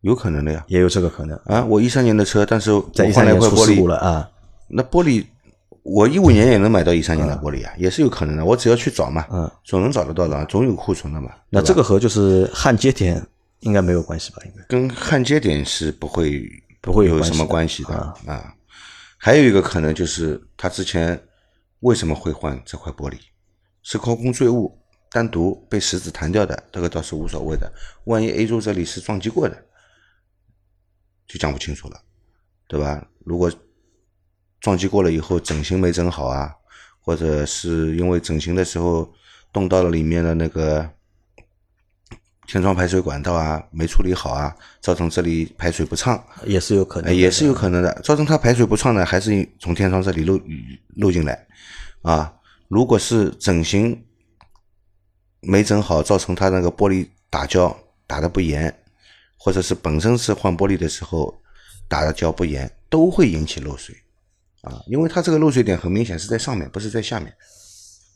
[0.00, 0.64] 有可能的呀。
[0.66, 4.28] 也有这个可能，啊，我一三年的车，但是我在一三年出事故璃，了啊，
[4.66, 5.24] 那玻璃
[5.84, 8.42] 我一五年也能买到一三年的玻璃啊，也是有可能的。
[8.42, 11.30] 我只要去找嘛，嗯，总能找得到的，总有库存的嘛。
[11.50, 13.24] 那这个和就是焊接点
[13.60, 14.38] 应该没有关系吧？
[14.46, 17.94] 应该跟焊接点是不会不会有有什么关系的
[18.26, 18.54] 啊。
[19.18, 21.22] 还有一个可能就是他之前
[21.80, 23.18] 为什么会换这块玻璃，
[23.82, 24.74] 是高空坠物
[25.10, 27.70] 单独被石子弹掉的，这个倒是无所谓的。
[28.04, 29.64] 万一 A 柱这里是撞击过的，
[31.26, 32.00] 就讲不清楚了，
[32.68, 33.06] 对吧？
[33.18, 33.52] 如果
[34.64, 36.50] 撞击过了以后整形没整好啊，
[36.98, 39.12] 或者是因为整形的时候
[39.52, 40.88] 动到了里面的那个
[42.46, 47.92] 天窗排水管道啊没处理好啊，造成这里排水不畅，也是有可能，呃也是有可能的。
[48.02, 50.40] 造成它排水不畅呢，还是从天窗这里漏
[50.96, 51.46] 漏进来
[52.00, 52.32] 啊。
[52.68, 54.02] 如果是整形
[55.40, 58.74] 没整好，造成它那个玻璃打胶打的不严，
[59.36, 61.38] 或者是本身是换玻璃的时候
[61.86, 63.94] 打的胶不严，都会引起漏水
[64.64, 64.82] 啊。
[64.86, 67.32] 因为它这个漏水点很明显是在上面，不是在下面。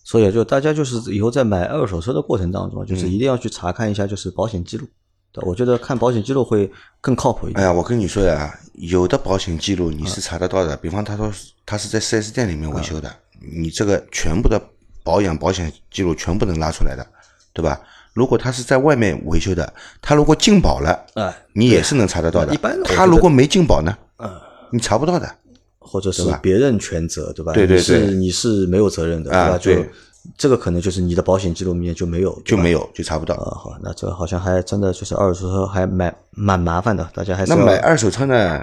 [0.05, 4.87] 所以就大家就是以后在买二手车的过程当中，嗯就是一定要去查看一下就是保险记录。
[5.31, 7.63] 对，我觉得看保险记录会更靠谱一点。
[7.63, 11.31] 哎呀，我跟你说呀，有的保险记录你是查得到的，比方他说
[11.67, 14.59] 他是在 4S 店里面维修的，你这个全部的
[15.05, 17.07] 保养保险记录全部能拉出来的，
[17.53, 17.79] 对吧？
[18.15, 22.55] 如果他是在外面维修的，他如果进保了，哎，你也是能查得到的。
[22.55, 24.31] 一般他如果没进保呢，嗯，
[24.73, 25.31] 你查不到的。
[25.89, 27.53] 或者是别人全责，对吧？
[27.53, 29.59] 对对你是你是没有责任的，对吧？
[29.59, 29.91] 就对
[30.37, 33.35] 这个可能就是你的保险记录里面就没有，就没有，就查不到。
[33.37, 33.57] 啊。
[33.57, 38.63] 好，那这个好像还真的就是二手车还蛮蛮麻烦的，大家还是那买二手车呢，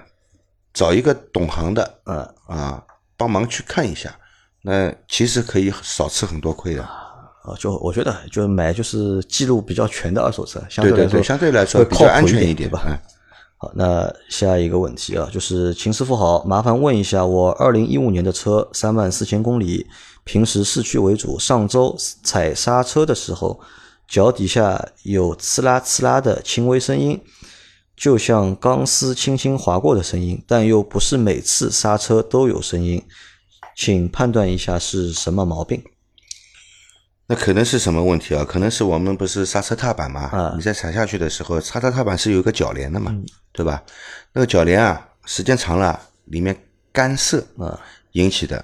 [0.74, 2.84] 找一个懂行的嗯啊，
[3.18, 4.16] 帮忙去看一下，
[4.62, 6.84] 那其实可以少吃很多亏的。
[6.84, 12.84] 啊，就我觉得就是买就是记录比较全的二手车，相对来说对对对，相对来说会比较安全一点，吧？
[12.88, 13.00] 嗯
[13.74, 19.88] 那下一个问题啊，就是秦师傅好，麻烦问一下，我二零一五年的车三万四千公里，
[20.24, 23.60] 平时市区为主，上周踩刹车的时候，
[24.08, 27.20] 脚底下有呲啦呲啦的轻微声音，
[27.96, 33.02] 就像钢丝轻轻划过的声音，但又不是每次刹车都有声音，
[33.76, 35.82] 请判断一下是什么毛病。
[37.28, 38.46] 那可能是什么问题啊？
[38.48, 40.22] 可能是我们不是刹车踏板嘛？
[40.32, 43.16] 啊你在踩下去的时候，刹车踏板是有一个铰链的嘛，
[43.52, 43.82] 对吧？
[44.34, 46.56] 那个铰链啊，时间长了，里面
[46.92, 47.80] 干涩啊
[48.12, 48.64] 引起的。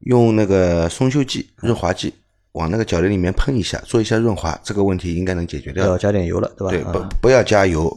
[0.00, 2.14] 用那个松锈剂、润滑剂
[2.52, 5.98] 往那个铰链里面喷一下，做一下润滑，这个问题应该能解决掉要。
[5.98, 6.70] 加点油了，对吧？
[6.70, 7.94] 对，啊不不要加油，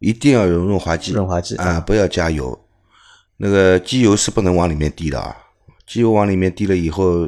[0.00, 1.12] 一定要用润滑剂。
[1.12, 2.66] 润滑剂啊，不要加油。
[3.36, 5.34] 那个机油是不能往里面滴的啊，
[5.86, 7.26] 机油往里面滴了以后，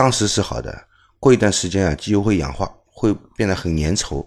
[0.00, 0.86] 当时是好的，
[1.18, 4.26] 过一段时间啊，机油会氧化，会变得很粘稠。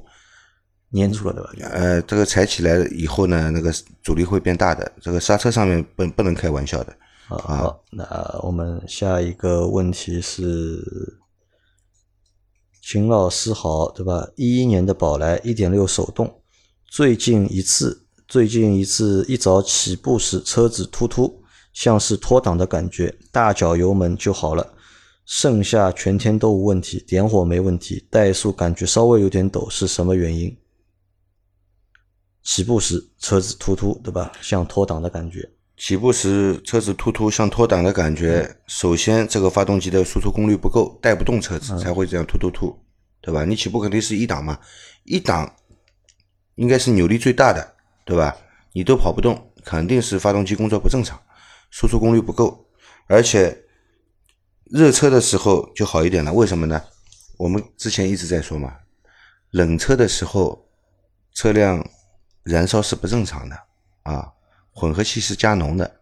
[0.91, 1.69] 粘住了，对吧？
[1.71, 4.91] 呃，这个踩起来以后呢，那个阻力会变大的。
[5.01, 6.95] 这个刹车上面不不能开玩笑的。
[7.27, 8.05] 好，好，那
[8.43, 11.17] 我们下一个问题是，
[12.79, 14.29] 秦老师好，对吧？
[14.35, 16.43] 一一年的宝来一点六手动，
[16.87, 21.41] 最近一次，最近一次一早起步时车子突突，
[21.73, 24.75] 像是脱档的感觉，大脚油门就好了，
[25.25, 30.55] 剩下全天都无问题，点火没问题，怠速感觉稍微有点抖，是什么原因？
[32.43, 34.31] 起步时车子突突，对吧？
[34.41, 35.49] 像脱档的感觉。
[35.77, 42.77] 起步时车子突突像脱档的感觉，首先这个发动机的输出功率不够，带不动车子才会这样突突突，
[43.21, 43.43] 对吧？
[43.45, 44.59] 你起步肯定是一档嘛，
[45.05, 45.55] 一档
[46.55, 48.35] 应该是扭力最大的，对吧？
[48.73, 51.19] 你都跑不动，肯定是发动机工作不正常，
[51.71, 52.67] 输出功率不够，
[53.07, 53.62] 而且
[54.65, 56.81] 热车的时候就好一点了，为什么呢？
[57.37, 58.75] 我们之前一直在说嘛，
[59.51, 60.67] 冷车的时候
[61.33, 61.85] 车辆
[62.43, 63.57] 燃烧是不正常的
[64.03, 64.31] 啊。
[64.71, 65.99] 混合气是加浓的，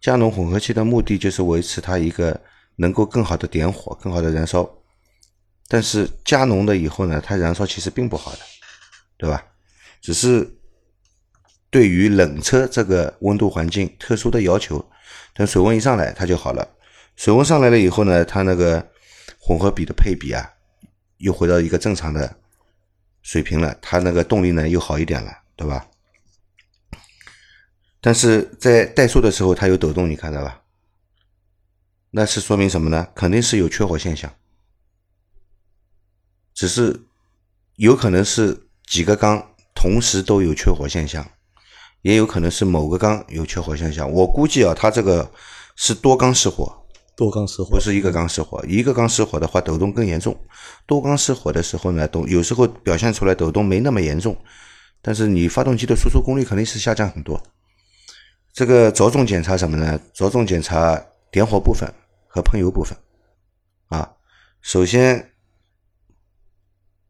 [0.00, 2.38] 加浓混合气的目的就是维持它一个
[2.76, 4.68] 能够更好的点火、更好的燃烧。
[5.68, 8.38] 但是加浓了以后呢，它燃烧其实并不好的，
[9.16, 9.42] 对吧？
[10.02, 10.46] 只是
[11.70, 14.84] 对于冷车这个温度环境特殊的要求，
[15.34, 16.68] 等水温一上来它就好了。
[17.20, 18.90] 水温上来了以后呢，它那个
[19.38, 20.54] 混合比的配比啊，
[21.18, 22.34] 又回到一个正常的
[23.20, 25.86] 水平了，它那个动力呢又好一点了，对吧？
[28.00, 30.62] 但是在怠速的时候它有抖动，你看到吧？
[32.12, 33.08] 那是说明什么呢？
[33.14, 34.34] 肯定是有缺火现象，
[36.54, 37.02] 只是
[37.74, 41.30] 有可能是几个缸同时都有缺火现象，
[42.00, 44.10] 也有可能是某个缸有缺火现象。
[44.10, 45.30] 我估计啊，它这个
[45.76, 46.79] 是多缸失火，
[47.20, 48.64] 多缸失火不是一个缸失火。
[48.66, 50.32] 一个缸失火的话，抖动更严重；
[50.86, 54.34] 多缸失火的时候呢，抖有时候表现出来抖动没那么严重，
[55.02, 57.38] 但是你发动机的输出功率肯定是下降很多。
[58.54, 60.00] 这个着重检查什么呢？
[60.14, 60.98] 着重检查
[61.30, 61.92] 点火部分
[62.26, 62.96] 和喷油部分。
[63.88, 64.12] 啊，
[64.62, 65.32] 首先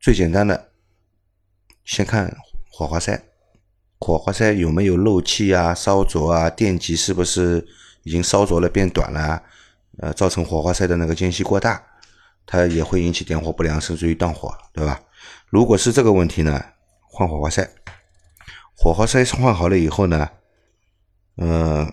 [0.01, 0.73] 最简单的，
[1.85, 2.37] 先看
[2.73, 3.23] 火花塞，
[4.01, 7.65] 火花塞有没有漏气啊、烧灼啊，电极是不是
[8.03, 9.41] 已经烧灼了变短了？
[10.01, 11.83] 呃，造成火花塞的那个间隙过大，
[12.47, 15.01] 它也会引起点火不良，甚至于断火，对吧？
[15.51, 16.63] 如果是这个问题呢，
[17.03, 17.69] 换火花塞。
[18.75, 20.31] 火花塞换好了以后呢？
[21.37, 21.93] 嗯，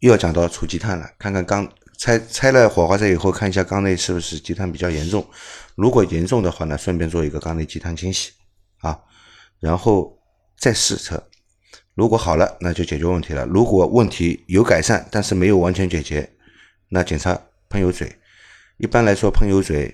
[0.00, 1.08] 又要讲到除积碳了。
[1.16, 5.24] 看看缸拆拆了火花塞以后，看一下缸内是不是积碳比较严重。
[5.76, 8.32] 如果严重的话呢，顺便做一个缸内积碳清洗
[8.78, 9.00] 啊，
[9.60, 10.18] 然后
[10.58, 11.22] 再试车。
[11.94, 13.46] 如果好了，那就解决问题了。
[13.46, 16.28] 如果问题有改善，但是没有完全解决，
[16.94, 17.36] 那检查
[17.68, 18.20] 喷油嘴。
[18.76, 19.92] 一般来说，喷油嘴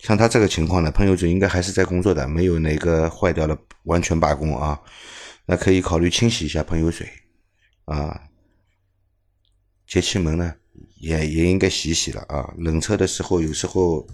[0.00, 4.78] 像他这个情况呢，喷油嘴应该还是在工作的，没有哪个坏掉了完全罢工啊。
[5.46, 7.08] 那可以考虑清洗一下喷油嘴。
[7.86, 8.28] 啊，
[9.86, 10.54] 节气门呢，
[11.00, 12.52] 也也应该洗一洗了啊。
[12.58, 14.06] 冷车的时候，有时候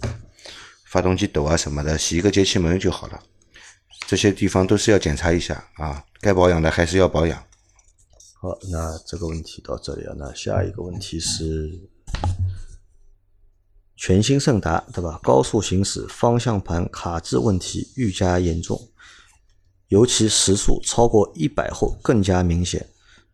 [0.85, 3.21] 发动机抖啊什么的，洗一个节气门就好了。
[4.07, 7.37] 这些地方都是要检查一下啊，该保养的还是要保养。
[8.41, 11.88] 好，那这个问题到这里啊，那下一个问题是，
[13.95, 15.19] 全新胜达对吧？
[15.21, 18.89] 高速行驶方向盘卡滞问题愈加严重，
[19.89, 22.87] 尤其时速超过一百后更加明显。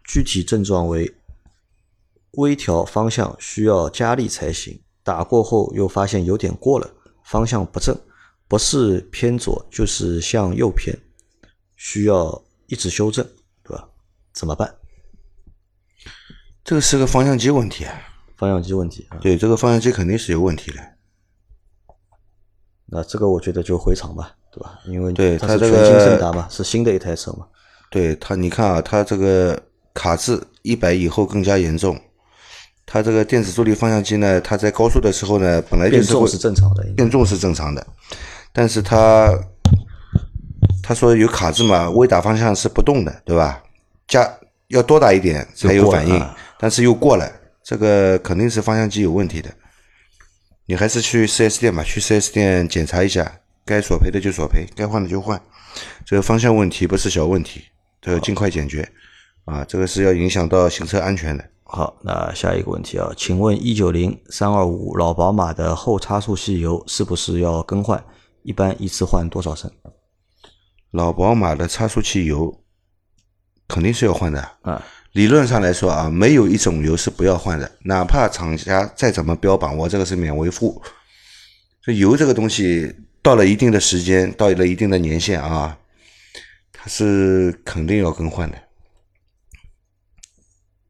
[0.04, 1.16] 具体症状为
[2.32, 6.92] 微调方向需要加力才行，打过后又发现有点过了，
[7.24, 7.96] 方向不正，
[8.48, 10.96] 不是偏左就是向右偏，
[11.76, 13.24] 需要一直修正，
[13.64, 13.88] 对吧？
[14.34, 14.76] 怎么办？
[16.64, 17.94] 这个是个方向机问题啊，
[18.38, 19.08] 方向机问题。
[19.22, 20.78] 对，这个方向机肯定是有问题的。
[22.88, 24.80] 那这个我觉得就回厂吧，对吧？
[24.86, 27.46] 因为对它是全新胜达嘛，是新的一台车嘛。
[27.90, 29.60] 对它，你看啊，它这个。
[29.98, 31.98] 卡滞一百以后更加严重，
[32.86, 37.88] 它这个电子助力方向机呢，它在高速的时候呢，本来就重是正常的，变重是正常的，
[38.52, 39.34] 但是它
[40.84, 43.64] 他说有卡滞嘛，微打方向是不动的，对吧？
[44.06, 44.30] 加
[44.68, 47.32] 要多打一点才有反应，但是又过了，
[47.66, 49.52] 这个肯定是方向机有问题的。
[50.68, 55.42] 你还是去 4S 店吧，去 4S 店检查一下，该索赔的就索赔，该换的就换。
[56.06, 57.64] 这个方向问题不是小问题，
[58.00, 58.88] 都要尽快解决。
[59.46, 61.44] 啊，这个是要影响到行车安全的。
[61.64, 68.04] 好，那下一个问题啊，请问一九零三二五老宝马的后差速器油是不是要更换？
[68.44, 69.72] 一般一次换多少升？
[70.92, 72.64] 老宝马的差速器油
[73.68, 74.84] 肯定是要换的啊。
[75.16, 80.82] 理论上来说啊，没有一种油是不要换的，哪怕厂家再怎么标榜我这个是免维护，
[81.82, 85.78] 这油这个东西到了一定的时间，到了一定的年限啊，
[86.74, 88.58] 它是肯定要更换的。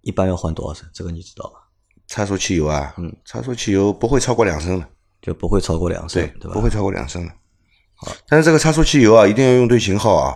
[0.02, 0.90] 一般要换多少升？
[0.92, 1.60] 这个你知道吧？
[2.08, 4.88] 差速汽油啊，嗯，差速汽油不会超过两升的，
[5.22, 6.54] 就不会超过两升，对吧？
[6.54, 7.32] 不会超过两升的。
[7.94, 10.36] 好，但是这个差速汽油啊，一定要用对型号啊。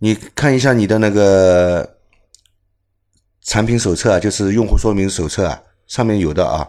[0.00, 1.93] 你看一下你的那个
[3.44, 6.66] 产品手册啊，就是用户说明手册啊，上面有的啊，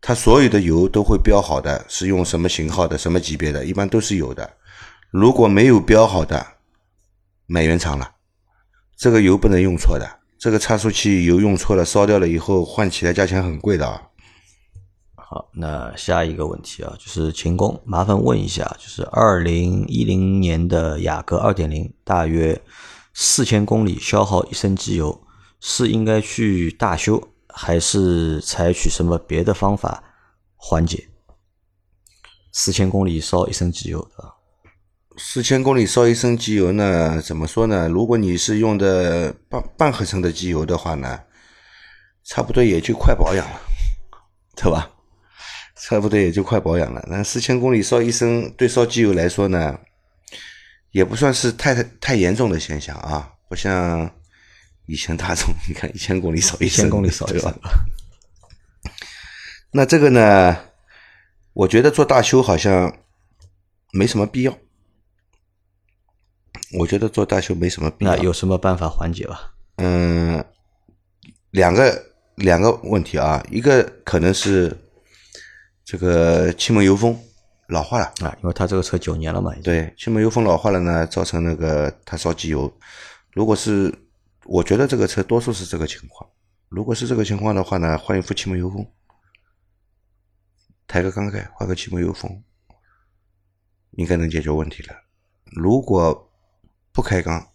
[0.00, 4.58] 它所有的油都会标好的，是用什么型号的、什么级别的，一般都是有的。
[5.10, 6.44] 如果没有标好的，
[7.46, 8.12] 买原厂了，
[8.96, 10.20] 这个油不能用错的。
[10.38, 14.02] 这个差速器油用错了，烧掉了以后换起来价钱很贵的啊。
[15.14, 22.60] 好，那下一个问题啊，就是秦工，麻烦问一下，就是二零一零年的雅阁二点零，大约
[23.14, 25.21] 四千公里消耗一升机油，
[25.64, 30.02] 是应该去大修，还是采取什么别的方法
[30.56, 31.08] 缓解？
[32.50, 34.34] 四千公里烧一升机油啊？
[35.16, 37.22] 四千公里烧一升机油呢？
[37.22, 37.88] 怎么说呢？
[37.88, 41.20] 如果你是用的半半合成的机油的话呢，
[42.24, 43.60] 差不多也就快保养了，
[44.56, 44.90] 对吧？
[45.76, 47.04] 差不多也就快保养了。
[47.06, 49.78] 那四千公里烧一升，对烧机油来说呢，
[50.90, 54.10] 也不算是太太太严重的现象啊，不像
[54.92, 57.50] 以前大众，你看一千公里少一升， 千公里少一升。
[59.70, 60.54] 那这个呢，
[61.54, 62.94] 我觉得做大修好像
[63.90, 64.54] 没什么必要。
[66.78, 68.14] 我觉得做大修没什么必要。
[68.14, 69.54] 那有什么办法缓解吧？
[69.76, 70.44] 嗯，
[71.52, 74.76] 两个两个问题啊，一个可能是
[75.86, 77.18] 这个气门油封
[77.68, 82.70] 老化了啊，因为他这个车九年了嘛，对，气门油封老化了呢，造成那个它烧机油。
[83.32, 83.90] 如果是
[84.44, 86.28] 我觉得这个车多数是这个情况，
[86.68, 88.84] 如果是这个情况的话呢，换一副气门油封，
[90.86, 92.42] 抬个缸盖，换个气门油封，
[93.92, 94.94] 应该能解决问题了。
[95.52, 96.30] 如果
[96.92, 97.50] 不开缸，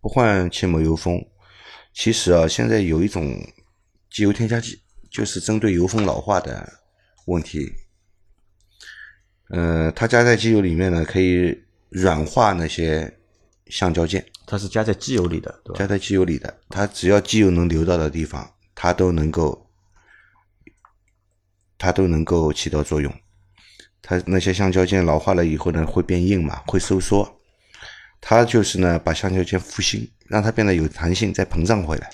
[0.00, 1.24] 不换气门油封，
[1.92, 3.36] 其实啊，现在有一种
[4.10, 6.80] 机油添加剂，就是针对油封老化的
[7.26, 7.72] 问题。
[9.50, 13.18] 嗯，它加在机油里面呢，可以软化那些
[13.66, 14.26] 橡胶件。
[14.46, 15.78] 它是加在机油里的，对吧？
[15.78, 19.68] 加在机油里的，它只要机油能流到的地方，它都能够，
[21.76, 23.12] 它都能够起到作用。
[24.00, 27.40] 它那些橡胶件老化了以后呢，会变硬嘛，会收缩。
[28.20, 32.08] 它就是呢，把橡胶件复兴，让它变得有弹性，再膨胀回来。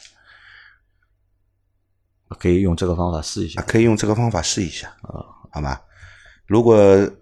[2.39, 3.61] 可以用这个方法试一下。
[3.63, 5.21] 可以用这个方法试一下啊，
[5.51, 5.83] 好吧？
[6.53, 6.77] 如果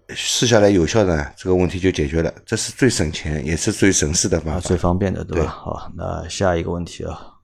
[0.09, 2.33] 试下来有效呢，这个问题就解决了。
[2.45, 5.47] 这是最省钱，也是最省事的方法，最方便的，对吧？
[5.47, 7.35] 好，那下一个问题啊，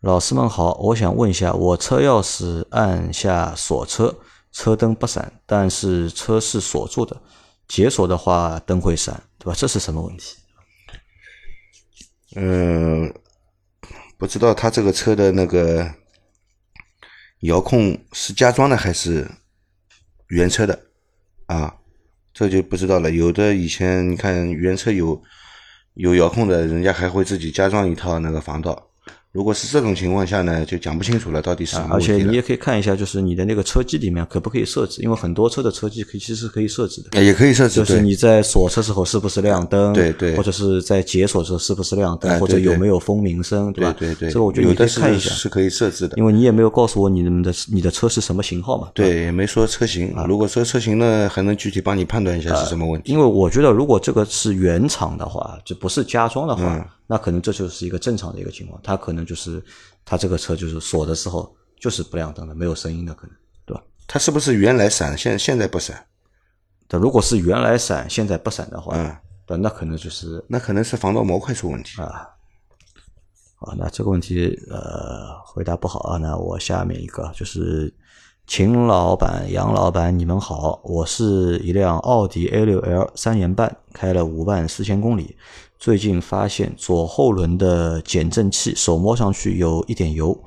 [0.00, 4.14] 老师们好，我想问一下，我车钥匙按下锁车，
[4.52, 7.18] 车灯不闪，但是车是锁住的，
[7.66, 9.54] 解锁的话灯会闪，对吧？
[9.56, 10.36] 这是什么问题？
[12.36, 13.10] 嗯，
[14.18, 15.90] 不知道他这个车的那个
[17.38, 19.26] 遥控是加装的还是？
[20.28, 20.78] 原车的，
[21.50, 21.74] 啊，
[22.32, 23.10] 这就不知道了。
[23.10, 25.20] 有的以前你看原车有
[25.94, 28.89] 有遥控的，人家还会自己加装一套那个防盗。
[29.32, 37.22] 如果是这种情况下呢，就讲不清楚了，到底是什么而且你也可以看一下，就是你的那个车机里面可不可以设置，因为很多车的车机可以其实可以设置的。
[37.22, 39.92] 也可以设置，就是你在锁车时候是不是亮灯？
[39.92, 40.36] 对对。
[40.36, 42.40] 或者是在解锁时候是不是亮灯？
[42.40, 43.72] 或者有没有蜂鸣声？
[43.72, 43.94] 对吧？
[43.96, 44.28] 对对。
[44.30, 46.16] 这个我觉得你可以看一下，是可以设置的。
[46.16, 48.88] 因为你也没有告诉我你们的你的车是什么型号嘛？
[48.94, 50.12] 对，也没说车型。
[50.14, 53.12] 啊如果说车型呢，还能具体帮你判断一下是什么问题。
[53.12, 59.60] 因为我觉得，如果这个是原厂的话，就不是加装的话，那可能这就是一个正常的一个情况，它可能就是。
[60.02, 63.36] 它这个车就是锁的时候就是不亮灯的，没有声音的可能，
[63.66, 63.82] 对吧？
[64.08, 66.04] 它是不是原来闪，现现在不闪？
[66.88, 69.14] 对，如果是原来闪，现在不闪的话，嗯，
[69.46, 72.26] 对，那可能就是那可能是防盗模块出问题啊。
[73.56, 76.16] 好，那这个问题呃回答不好啊。
[76.16, 77.94] 那我下面一个就是
[78.46, 85.36] 秦老板、杨老板，你们好，我是一辆奥迪 A 六 L 三年半，开了五万四千公里。
[85.80, 90.38] 最近发现左后轮的减震器手摸上去有一点油，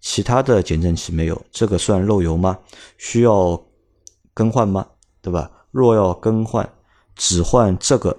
[0.00, 2.58] 其他的减震器没有，这个算漏油吗？
[2.98, 3.64] 需要
[4.34, 4.84] 更换吗？
[5.22, 5.48] 对吧？
[5.70, 6.68] 若要更换，
[7.14, 8.16] 只换这个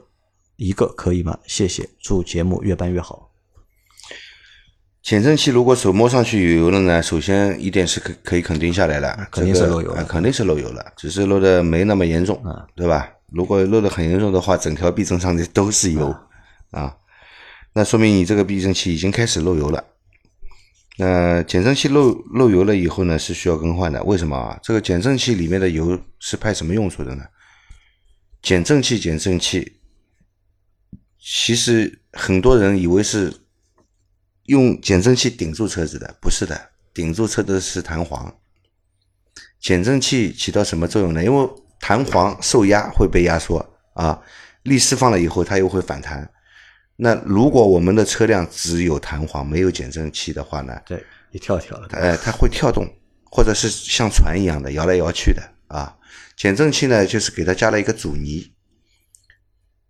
[0.55, 1.37] 一个可以吗？
[1.45, 3.31] 谢谢，祝节目越办越好。
[5.03, 7.03] 减震器如果手摸上去有油了呢？
[7.03, 12.41] 首先一点是可可以肯定下来了，肯定是漏油了，肯定是漏油了，只是漏的没那么严重，
[12.73, 13.09] 对吧？
[13.33, 16.15] 如果漏的很严重的话，整条避震上的都是油。
[16.72, 16.97] 啊，
[17.74, 19.84] 那说明你这个避震器已经开始漏油了。
[20.97, 24.01] 那减震器漏漏油了以后呢，是需要更换的。
[24.03, 24.59] 为什么啊？
[24.63, 27.26] 这个减震器里面的油是派什么用处的呢？
[28.41, 29.80] 减震器，减震器，
[31.20, 33.41] 其实很多人以为是
[34.45, 38.34] 用减震器顶住车子的，不是的，顶住车的是弹簧。
[39.59, 41.24] 减震器起到什么作用呢？
[41.24, 41.49] 因为
[41.80, 44.22] 弹簧受压会被压缩啊，
[44.63, 46.32] 力释放了以后，它又会反弹。
[46.97, 50.81] 那如果我们的车辆只有弹簧没有减震器的话呢？
[50.85, 52.87] 对，一跳跳的，哎，它会跳动，
[53.29, 55.93] 或者是像船一样的摇来摇去的啊。
[56.37, 58.53] 减震器呢，就是给它加了一个阻尼，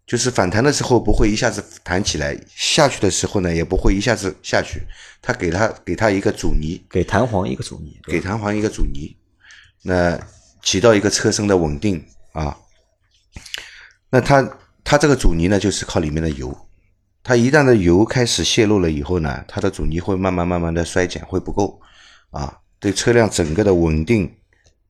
[0.08, 4.82] 就是反弹的时候不会一下子弹起来，下去的时候呢也不会一下子下去，
[5.22, 9.16] 它给它给它一个阻尼，给弹簧一个阻尼，给弹簧一个阻尼，
[9.84, 10.20] 那
[10.64, 12.58] 起到一个车身的稳定啊。
[14.10, 16.65] 那它它这个阻尼呢，就是靠里面的油。
[17.28, 21.82] 它一旦的油开始泄露了以后呢，它的阻尼会慢慢慢慢的衰减，会不够，
[22.30, 24.32] 啊，对车辆整个的稳定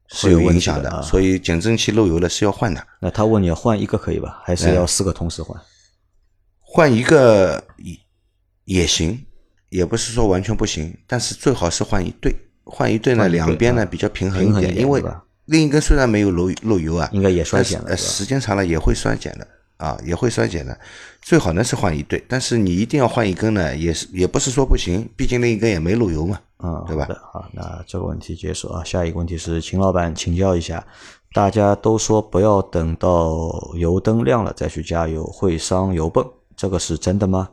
[0.09, 2.85] 是有影响的，所以减震器漏油了是要换的。
[2.99, 5.57] 那他问你换一个可以吧，还是要四个同时换？
[6.59, 7.97] 换一个也
[8.65, 9.25] 也行，
[9.69, 15.01] 也不是说完全不行，但是最好是换一对，换一对呢，两边呢比较平衡一点，因为
[15.45, 19.47] 另一根虽然没有漏漏油啊，应该也衰减了，时间长了也会衰减的。
[19.77, 20.77] 啊，也会衰减的，
[21.21, 27.07] 最好呢是换一对，但是你一定要换一根呢，也是也不是说不行，毕竟另一根也没漏油嘛，嗯，对吧？
[27.33, 30.85] 好，那这个问题结束啊，下一个问题是秦老板请教一下，
[31.33, 37.49] 大家都说不要等到油灯亮了再去加油，会伤油泵，这个是真的吗？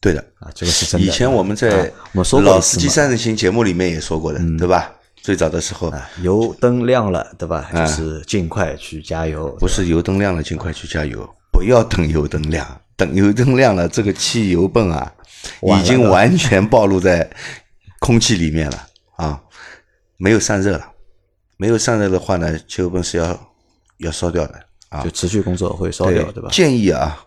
[0.00, 1.06] 对的，啊，这个是真的。
[1.06, 4.92] 以前我们在啊我们说过老司机三人行节目里面也说过的，对吧？
[5.22, 7.70] 最早的时候，啊，油灯亮了，对吧？
[7.72, 9.48] 就是尽快去加油。
[9.60, 15.14] 不是油灯亮了，尽快去加油，不要等油灯亮，等油灯亮了，这个汽油泵啊，
[15.62, 17.30] 已经完全暴露在
[18.00, 19.40] 空气里面了啊，
[20.16, 20.92] 没有散热了，
[21.56, 23.54] 没有散热的话呢，汽油泵是要
[23.98, 25.10] 要烧掉的啊就。
[25.12, 26.48] 持续工作会烧掉，对吧？
[26.50, 27.24] 建议啊，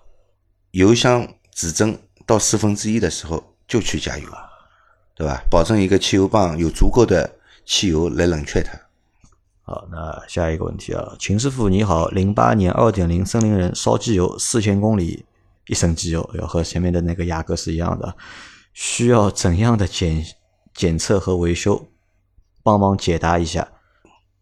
[0.71, 4.27] 油箱指针到四分之一的时候就去加油，
[5.15, 5.41] 对吧？
[5.49, 7.33] 保证一个汽油泵有足够的
[7.65, 8.71] 汽油来冷却它。
[9.63, 15.25] 好，那下一个问题啊，秦师傅你好，零八年二点零森林人烧机油四千公里
[15.67, 18.15] 一升机油，要和前面的那个雅阁是一样的，
[18.73, 20.23] 需要怎样的检
[20.73, 21.87] 检测和维修？
[22.61, 23.67] 帮忙解答一下，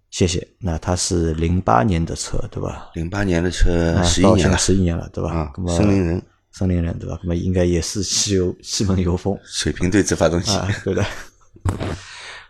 [0.10, 0.46] 谢谢。
[0.60, 2.90] 那它是零八年的车对吧？
[2.94, 5.32] 零八年的车啊十一年了十一年了对吧？
[5.32, 6.22] 啊森林人
[6.52, 7.18] 森林人对吧？
[7.24, 11.06] 那么应该也是汽油气门油封水平对置发动机，啊，对的，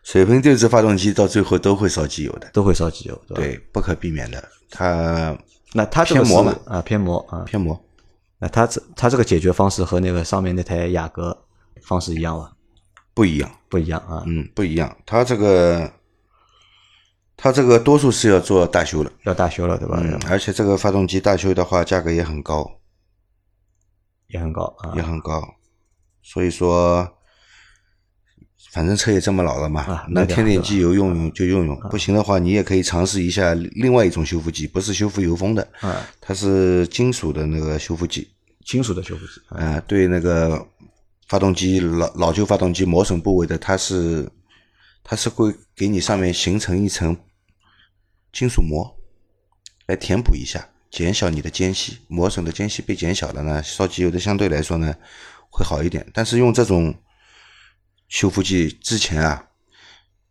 [0.04, 3.42] 水平对置发动机到最后都会烧机油的，都会烧机油对吧？
[3.42, 4.44] 对，不可避免的。
[4.70, 5.36] 它
[5.74, 7.80] 那它这个是偏磨嘛啊偏磨啊，偏磨
[8.40, 11.46] 那它这它这个解决方式和那个上面那台雅阁
[11.82, 12.52] 方式一样吗？
[13.14, 14.98] 不一样，不一样啊，嗯，不一样。
[15.06, 15.90] 它这个，
[17.38, 20.00] 它这个多数是要做大修了，要大修了对吧？
[20.04, 22.80] 嗯，而且这个发动机大修的话，价格也很高，
[24.28, 25.42] 也很高啊也很高。
[26.24, 27.08] 所以说，
[28.74, 38.28] 反正车也这么老了嘛，啊能卖掉对吧添点机油用用就用用，不行的话，你也可以尝试一下另外一种修复剂，不是修复油封的，啊，它是金属的那个修复剂，
[38.66, 39.64] 金属的修复剂啊。
[39.64, 40.68] 啊、对那个
[41.28, 44.28] 发动机老老旧发动机磨损部位的，它是
[45.04, 47.16] 它是会给你上面形成一层
[48.32, 48.92] 金属膜，
[49.86, 54.96] 来填补一下，减小你的间隙，磨损的间隙被减小了呢，烧机油的相对来说呢
[55.52, 56.04] 会好一点。
[56.12, 56.92] 但是用这种
[58.14, 59.48] 修复剂之前啊，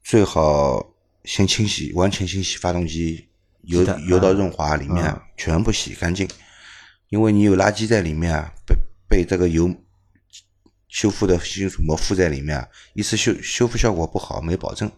[0.05, 3.27] 最好先清洗，完全清洗发动机
[3.63, 6.29] 油油到润滑，里面、啊全部洗干净，
[7.09, 8.77] 因为你有垃圾在里面啊，被
[9.09, 9.75] 被这个油
[10.87, 14.89] 修复的金属膜附在里面啊，一次修修复效果不好，没保证；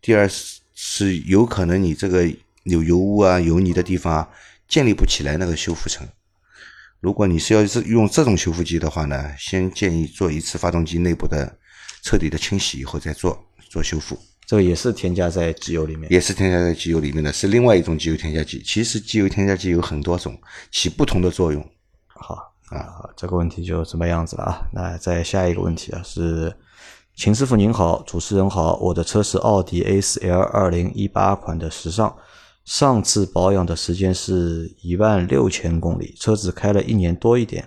[0.00, 2.28] 第二是是有可能你这个
[2.64, 4.28] 有油污啊、油泥的地方啊，
[4.66, 6.04] 建立不起来那个修复层。
[6.98, 11.56] 如果你是要是用这种修复剂的话呢，先建议做一次发动机内部的
[12.04, 13.36] 彻底的清洗以后再做
[13.70, 16.12] 做修复，这个也是添加在机油里面。
[16.12, 18.62] 也是添加在机油里面的，是另外一种机油添加剂。
[18.62, 20.38] 其实机油添加剂有很多种，
[20.70, 21.66] 起不同的作用。
[22.08, 22.34] 好
[22.68, 24.68] 啊，这个问题就这么样子了啊。
[24.74, 26.54] 那再下一个问题啊，是
[27.16, 32.14] 秦师傅您好，主持人好，我的车是奥迪 A 4 L 二零一八款的时尚，
[32.66, 37.66] 上次保养的时间是一万六千公里，车子开了一年多一点。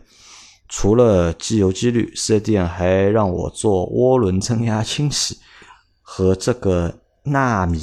[0.69, 5.37] 除了机油机滤，四 S 店还让我做涡轮增压清洗
[6.01, 6.93] 和这个
[7.23, 7.81] 纳米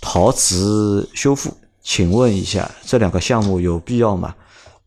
[0.00, 1.54] 陶瓷修复。
[1.82, 4.34] 请问一下，这两个项目有必要吗？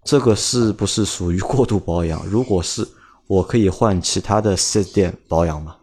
[0.04, 2.26] 这个是不是属于过度保养？
[2.26, 2.88] 如果是，
[3.28, 5.76] 我可以换其他的四 S 店保养吗？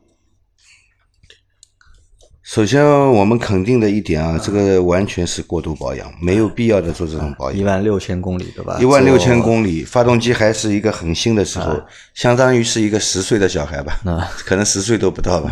[2.50, 7.60] 首先，我们肯定的一点啊，这个完全是过度保养，没有必要的做这种保养。
[7.60, 8.76] 一万六千公里，对吧？
[8.80, 11.80] 一万六千，公里，发动机还是一个很新的时候，
[12.12, 15.48] 相当于是一个十岁的小孩吧，啊可能十岁都不到吧，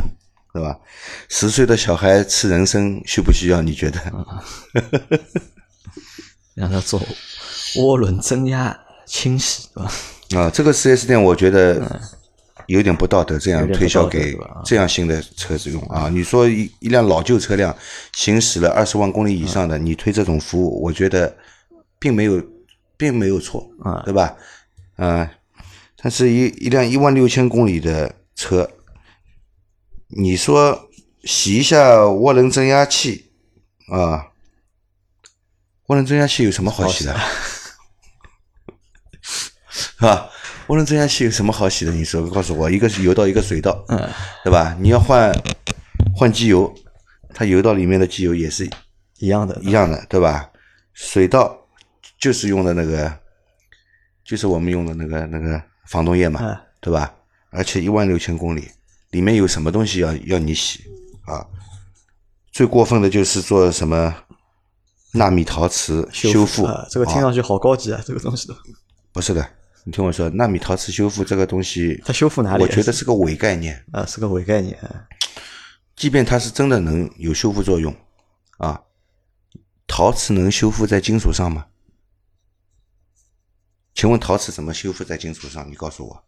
[0.53, 0.77] 对吧？
[1.29, 3.63] 十岁的小孩吃人参需不需要？
[3.63, 4.01] 你觉得？
[6.57, 7.01] 让他做
[7.77, 8.77] 涡轮增压
[9.07, 9.93] 清洗，对吧？
[10.35, 11.81] 啊，这个四 S 店我觉得
[12.69, 16.09] 有点不道德，这样推销给这样新的车子用啊。
[16.11, 17.75] 你说一一辆老旧车辆
[18.13, 21.35] 行驶了二十万公里以上的，你推这种服务，我觉得
[21.99, 22.43] 并没有
[22.97, 24.37] 并没有错啊对吧？
[24.97, 25.31] 啊，
[25.97, 28.71] 但是一一辆一万六千公里的车，
[30.09, 30.91] 你说
[31.25, 33.31] 洗一下涡轮增压器
[33.89, 34.29] 啊，
[35.87, 37.19] 涡轮增压器有什么好洗的？
[39.71, 40.29] 是吧？
[40.69, 41.93] 涡轮增压器有什么好洗的？
[41.93, 44.09] 你说，告诉我，一个是油道，一个水道，嗯，
[44.45, 44.77] 对吧？
[44.79, 45.33] 你要换
[46.15, 46.73] 换机油，
[47.35, 48.69] 它油道里面的机油也是
[49.19, 50.51] 一样的，一样的，对吧？
[50.93, 51.59] 水道
[52.19, 53.11] 就是用的那个，
[54.25, 57.15] 就是我们用的那个那个防冻液嘛，嗯对吧？
[57.51, 58.69] 而且一万六千公里，
[59.11, 60.85] 里面有什么东西要要你洗
[61.25, 61.45] 啊？
[62.53, 64.15] 最过分的就是做什么
[65.13, 68.55] 纳米陶瓷修复，啊，这个听上去好高级啊，这个东西都，
[69.13, 69.49] 不是的，
[69.89, 72.63] 你听我说，纳米陶瓷修复这个东西，它修复哪里？
[72.63, 74.79] 我觉得是个伪概念啊，是个伪概念。
[75.97, 77.97] 即便它是真的能有修复作用
[78.59, 78.83] 啊，
[79.87, 81.69] 陶瓷能修复在金属上吗？
[83.95, 85.67] 请问陶瓷怎么修复在金属上？
[85.71, 86.25] 你告诉我，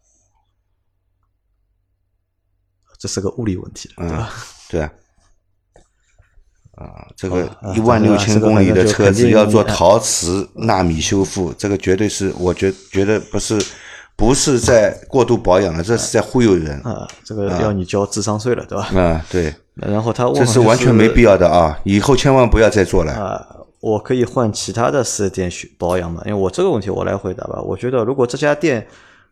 [2.97, 4.33] 这是个物理问题，嗯、对吧？
[4.69, 4.91] 对啊。
[6.81, 13.59] 啊，这个啊一万六千公里的车子要做陶瓷纳米修复，这个绝对是我觉觉得不是
[14.15, 18.85] 不是在过度保养了，这是在忽悠人啊，这个要你交智商税了，对吧？
[18.99, 19.25] 啊！
[19.29, 21.79] 对， 然后他问这是完全没必要的啊！
[21.83, 23.13] 以后千万不要再做了。
[23.13, 23.45] 啊，
[23.79, 26.21] 我可以换其他的四 S 店去保养嘛？
[26.25, 27.59] 因为我这个问题我来回答吧。
[27.61, 28.85] 我觉得如果这家店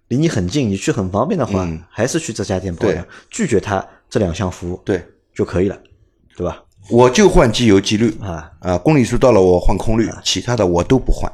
[0.08, 5.78] 离你很近，你去很方便的话，还是去这家店保养，拒绝他这两项服务对，就可以了，
[6.36, 6.64] 对吧？
[6.90, 11.32] 我就换机油、机滤啊啊，公里数到了我换空滤，其他的我都不换，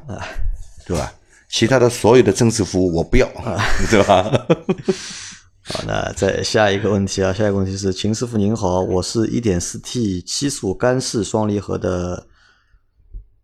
[0.85, 1.13] 对吧？
[1.49, 3.27] 其他的所有的增值服务我不要，
[3.89, 4.23] 对吧？
[5.63, 12.27] 好，那再下一个问题啊，下一个问题是秦师傅您好，我是一点四 T 七速干式双离合的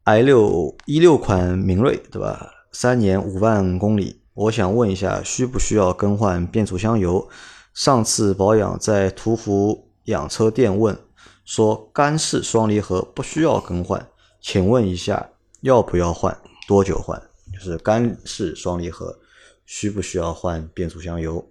[0.03, 2.51] i 六一六款明锐，对吧？
[2.73, 7.27] 三年五万公里，我想问一下，需不需要更换变速箱油？
[7.73, 10.97] 上次保养在途虎养车店问，
[11.53, 14.07] 说干式双离合不需要更换，
[14.39, 16.33] 请问一下要不要换？
[16.65, 17.21] 多久换？
[17.51, 19.19] 就是干式双离合
[19.65, 21.45] 需不需要换变速箱油？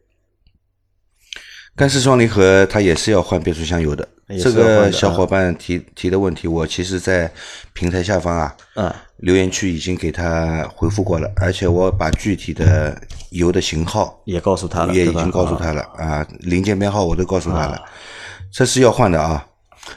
[1.76, 4.08] 干式双离合它也是要换变速箱油的。
[4.42, 7.30] 这个小伙伴提提的问题，我其实，在
[7.74, 12.98] 平台下方啊，嗯，留言区已经给他回复过了，而且我把具体的
[13.32, 17.84] 油的型号也告诉他了，也已经告诉他了啊，零件编号我都告诉他了，
[18.50, 19.46] 这是要换的啊。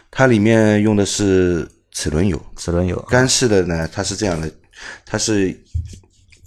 [0.09, 4.51] 它里面用的是齿轮油，齿轮油干式的呢，它是这样的，
[5.05, 5.57] 它是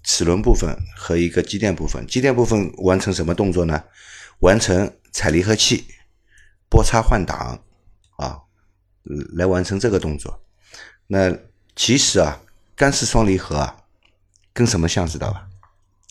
[0.05, 3.83] 齿轮部分和一个机电部分，机电部分完成什么动作呢？
[4.41, 5.85] 完成踩离合器、
[6.69, 7.59] 拨叉换挡
[8.19, 8.39] 啊，
[9.05, 10.43] 嗯来完成这个动作。
[11.07, 11.35] 那
[11.75, 12.41] 其实啊，
[12.75, 13.77] 干式双离合啊，
[14.53, 15.47] 跟什么像知道吧？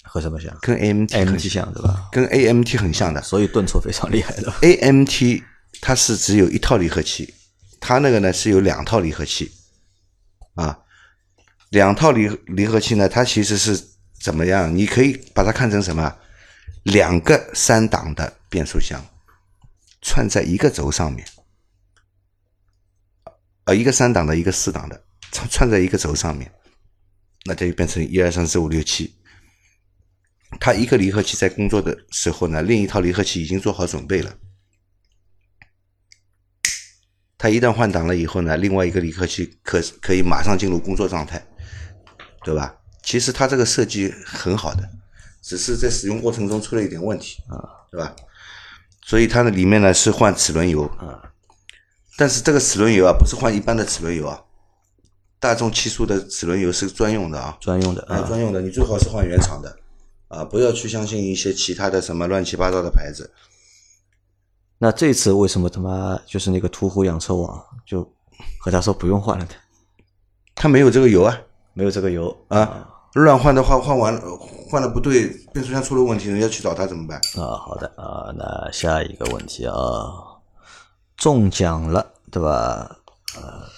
[0.03, 2.07] 和什么像跟 AMT 很像对吧？
[2.11, 3.21] 跟 AMT 很像的。
[3.21, 4.51] 所以顿挫非常厉害的。
[4.61, 5.43] AMT
[5.81, 7.33] 它是只有一套离合器，
[7.79, 9.51] 它那个呢是有两套离合器，
[10.55, 10.79] 啊，
[11.69, 13.81] 两套离离合器呢，它其实是
[14.19, 14.75] 怎么样？
[14.75, 16.15] 你可以把它看成什么？
[16.83, 19.03] 两个三档的变速箱
[20.01, 21.27] 串在一个轴上面，
[23.63, 26.51] 呃，一个三档的，一个四档的，串串在一个轴上面，
[27.45, 29.15] 那这就变成一二三四五六七。
[30.59, 34.37] 它一个离合器在工作的时候呢，另一套离合器已经做好准备了。
[37.37, 41.45] 它一旦换挡了以后呢，另外一个离合器可可以马上进入工作状态，
[42.43, 42.77] 对吧？
[43.03, 44.89] 其实它这个设计很好的，
[45.41, 47.59] 只是在使用过程中出了一点问题啊，
[47.91, 48.15] 对吧？
[49.05, 51.21] 所以它的里面呢是换齿轮油啊，
[52.17, 54.41] 但是这个齿轮油啊不是换一般的齿轮油啊，
[55.39, 59.77] 大众七速的齿轮油是专用的啊，专用的啊，啊，专用的，你最好是换原厂的
[60.29, 63.31] 啊，不要去相信一些其他的什么乱七八糟的牌子。
[64.77, 68.03] 那这次为什么他妈就是那个途虎养车网就
[68.59, 69.55] 和他说不用换了的？
[70.53, 71.37] 他没有这个油啊，
[71.73, 74.21] 没有这个油啊，乱换的话，换完了
[74.69, 77.17] 换了不对，变速箱出了问题，人家去找他怎么办？
[77.37, 79.75] 啊，好的啊，那下一个问题啊，
[81.17, 82.97] 中奖了对吧？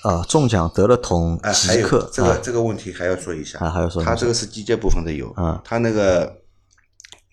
[0.03, 6.31] 呃啊，中奖得了桶极客这个、啊这个问题还要说一下啊还要说他这个是机械部分的油啊，他那个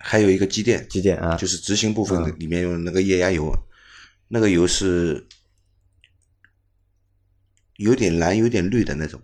[0.07, 3.51] 还有一个机电，机电啊，就是执行部分的里面用的那个液压油，
[4.29, 5.27] 那个油是
[7.77, 9.19] 有点蓝有点绿的那种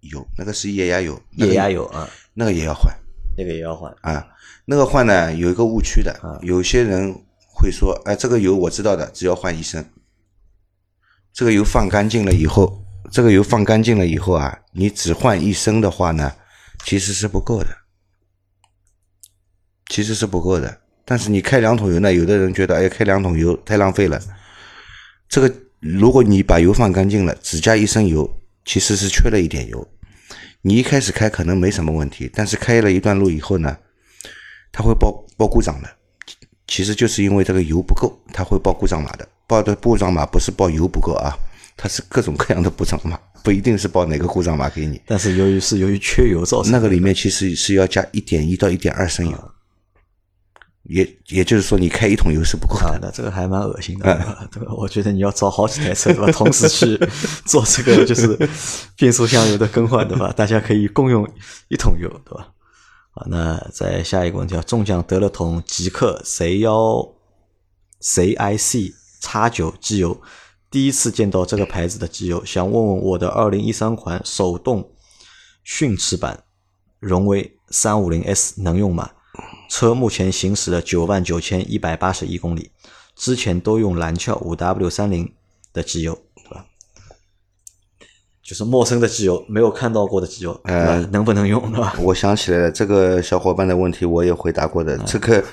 [0.00, 2.92] 油，那个是液压油，那个液压油啊，那个也要换。
[3.36, 3.94] 那个也要换。
[4.00, 4.26] 啊，
[4.64, 6.38] 那个换呢有一个误区的，啊。
[6.42, 7.14] 有些人
[7.46, 9.84] 会说，哎，这个油我知道的，只要换一升。
[11.32, 16.32] 这个油放干净了以后，这个油放干净了以后啊，你只换一升的话呢，
[16.84, 17.68] 其实是不够的，
[19.88, 20.78] 其实是不够的。
[21.04, 24.20] 但是你开两桶油呢，有的人觉得，哎，开两桶油太浪费了。
[25.28, 28.28] 这个如果你把油放干净了，只加一升油，
[28.64, 29.86] 其实是缺了一点油。
[30.62, 33.76] 你一开始开可能没什么问题，但是开了一段路以后呢，
[34.72, 35.88] 它会报报故障的。
[36.66, 39.28] 其实就是因为这个油不够，它会报故障码的。
[39.46, 41.36] 报的故障码不是报油不够啊，
[41.76, 44.98] 它是各种各样的故障码，不一定是报哪个故障码给你。
[45.04, 49.52] 但是由于是由于缺油造成的那个里面其实是要加一点一到一点二升油，
[50.84, 54.04] 也也就是说你开一桶油是不够的。，啊那这个还蛮恶心的，
[54.52, 54.72] 对吧？
[54.74, 56.30] 我觉得你要找好几台车，对吧？
[56.32, 56.98] 同时去
[57.46, 58.36] 做这个就是
[58.96, 60.32] 变速箱油的更换，对吧？
[60.36, 61.26] 大家可以共用
[61.68, 62.48] 一桶油，对吧？
[63.14, 67.14] 啊，那再下一个问题啊，中奖得了桶极客 C 幺
[68.02, 70.20] CIC 叉九机油，
[70.70, 74.92] 第一次见到这个牌子的机油，想问问我的二零一三款手动
[75.62, 76.42] 训驰版
[77.00, 79.08] 荣威三五零 S 能用吗？
[79.74, 82.70] 车目前行驶了九万九千一百八十一公里，
[83.16, 85.34] 之前都用蓝壳五 W 三零
[85.72, 86.64] 的机油，对吧？
[88.40, 91.00] 就是陌生的机油，没有看到过的机油，呃？
[91.06, 91.96] 能不能用，对吧？
[91.98, 94.96] 我想起来了，这个小伙伴的问题我也回答过的。
[94.96, 95.44] 嗯这个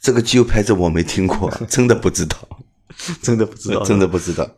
[0.00, 2.36] 这个机油牌子我没听过， 真的不知道，
[3.20, 4.48] 真的不知道， 真的不知道。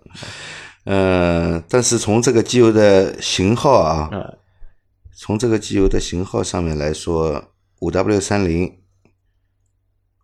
[0.85, 4.35] 嗯，但是从这个机油的型号啊，啊，
[5.16, 7.43] 从这个机油的型号上面来说，
[7.81, 8.72] 五 W 三零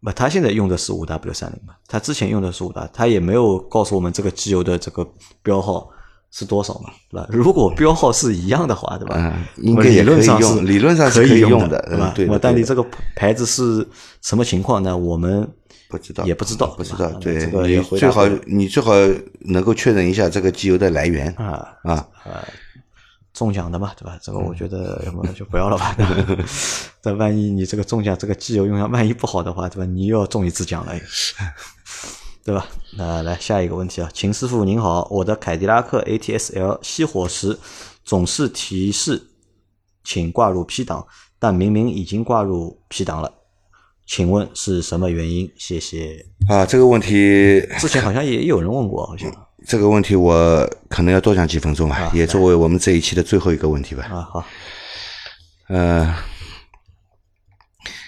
[0.02, 5.06] 不，他现在用的是五 W 三零嘛，他之前用的是五 W，他也没有告诉我们这个机油的这个
[5.42, 5.88] 标号
[6.30, 7.28] 是多少嘛，对吧？
[7.30, 9.14] 如果标号是一样的话，对吧？
[9.16, 12.12] 嗯应该也理论上是理论上是可可以用用的对吧？
[12.12, 12.84] 嗯对的但你这个
[13.16, 13.86] 牌子是
[14.20, 14.96] 什么情况呢？
[14.96, 15.48] 我们
[15.88, 17.08] 不知道，也不知道，不知道。
[17.20, 18.92] 对，这个也你最好你最好
[19.40, 21.94] 能够确认一下这个机油的来源啊啊。
[22.24, 22.44] 啊。
[23.34, 24.18] 中奖的嘛，对吧？
[24.22, 25.92] 这个我觉得要么就不要了吧。
[25.98, 26.06] 对
[26.36, 26.44] 吧
[27.02, 29.84] 但万一你这个中奖这个机油用上，万一不好的话，对吧？
[29.84, 30.94] 你又要中一次奖了，
[32.44, 32.66] 对吧？
[32.96, 37.58] 那来下一个问题啊，秦师傅您好，我的凯迪拉克 ATS-L 熄火时
[38.04, 39.20] 总是提示
[40.04, 41.04] 请挂入 P 档，
[41.38, 43.32] 但明明已经挂入 P 档了，
[44.06, 45.50] 请问是什么原因？
[45.58, 46.24] 谢谢。
[46.48, 49.30] 啊，这个问题，之前好像也有人问过，好像
[49.66, 54.04] 这个问题我可能要多讲几分钟啊，也作为我们这一期的最后一个问题吧。
[54.04, 54.44] 啊，好，
[55.68, 56.14] 呃，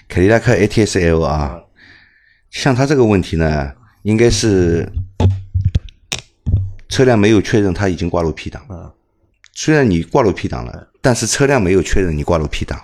[0.07, 1.59] 凯迪拉克 ATS-L 啊，
[2.51, 3.71] 像它这个问题呢，
[4.03, 4.87] 应该是
[6.87, 8.65] 车辆没有确认它已经挂入 P 档。
[8.69, 8.91] 嗯
[9.59, 12.79] 虽然你挂入 P 档了，但是车辆没有确认你挂入 P 档，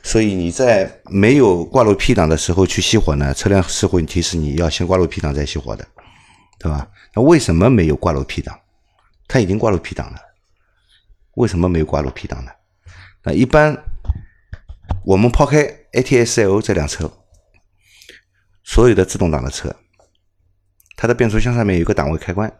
[0.00, 5.84] 所以你在没有挂入 P 档的时候去熄火呢，车辆是会提示你要先挂入 P 档再熄火的，
[6.60, 6.86] 对吧？
[7.14, 8.60] 那为什么没有挂入 P 档？
[9.26, 10.18] 它已经挂入 P 档了，
[11.34, 12.50] 为什么没有挂入 P 档呢？
[13.22, 13.84] 那一般
[15.04, 15.62] 我们抛开
[15.92, 17.10] ATS-L 这辆车，
[18.62, 19.74] 所有的自动挡的车，
[20.96, 22.52] 它的变速箱上面有个档位开关，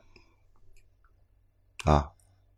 [1.84, 2.11] 啊，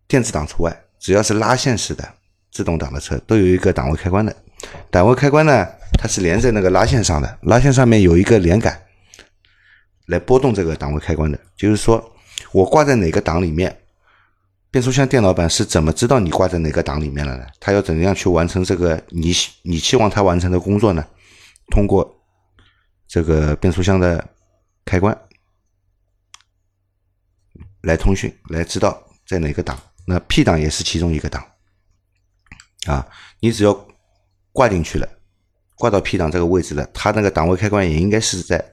[0.06, 2.14] 电子档除外，只要是拉线式的
[2.52, 4.34] 自动挡的车都有一个档位开关的。
[4.90, 5.66] 档位开关呢，
[5.98, 8.85] 它是连在那个拉线上的，拉线上面有一个连杆
[10.06, 11.38] 来拨动这个档位开关的。
[11.56, 12.12] 就是说
[12.52, 13.76] 我挂在哪个档里面，
[14.70, 17.46] 变速箱电脑板是怎么知道你挂在哪个档里面了呢？
[17.60, 19.32] 它要怎么样去完成这个你
[19.62, 21.04] 你期望它完成的工作呢？
[21.70, 22.20] 通过
[23.08, 24.28] 这个变速箱的
[24.84, 25.16] 开关
[27.82, 29.78] 来通讯，来知道在哪个档。
[30.04, 31.44] 那 P 档也是其中一个档
[32.86, 33.04] 啊，
[33.40, 33.86] 你只要
[34.52, 35.08] 挂进去了，
[35.74, 38.64] 挂到 P 档这个位置了，它那个档位开关也应该是在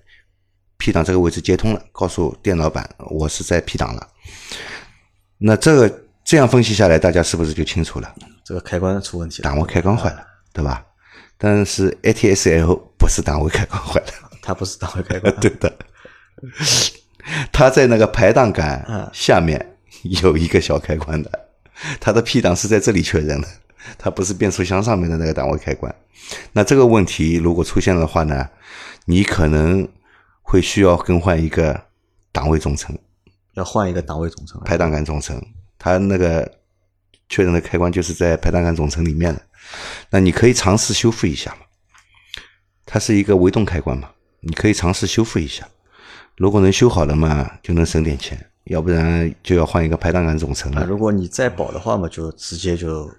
[0.83, 4.05] P 档这个位置接通了，告诉电脑板我是在 P 档了。
[5.37, 8.15] 那这个这样分析下来，大家是不是就清楚了？
[8.43, 10.21] 这个开关出问题了，档位开关坏了，
[10.51, 10.85] 对吧？
[11.37, 14.07] 但是 ATS-L 不是档位开关坏了，
[14.43, 15.73] 它不是档位开关， 对的，
[17.53, 19.77] 它在那个排档嗯杆下面
[20.21, 21.31] 有一个小开关的，
[22.01, 23.47] 它的 P 档是在这里确认的，
[23.97, 25.95] 它不是变速箱上面的那个档位开关。
[26.51, 28.49] 那这个问题如果出现的话呢，
[29.05, 29.87] 你可能
[30.43, 31.87] 会需要更换一个
[32.31, 32.95] 档位总成、
[33.53, 34.61] 要换一个档位总成。
[34.63, 35.41] 排档杆总成，
[35.79, 36.59] 它那个
[37.27, 39.41] 确认的开关就是在排档杆总成里面的。
[40.11, 41.65] 那你可以尝试修复一下嘛，
[42.85, 45.67] 它是一个微动开关嘛，你可以尝试修复一下。
[46.35, 50.85] 如果能修好了嘛，就能省点钱；要不然就要换一个排档杆总成啊，了。
[50.85, 53.09] 如果你再保的话嘛，就直接就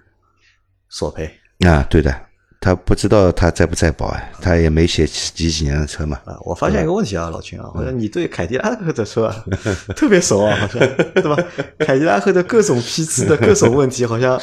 [0.89, 2.24] 索赔啊，对的，
[2.65, 6.19] 他不知道他在不在保啊，他也没写几几年的车嘛。
[6.25, 6.35] 啊。
[6.41, 9.45] 我发现一个问题啊，老秦啊，好像你对凯迪拉克的车啊
[9.95, 10.79] 特别熟啊，好像
[11.13, 11.37] 对吧？
[11.77, 14.41] 凯迪拉克的各种批次的各种问题，好像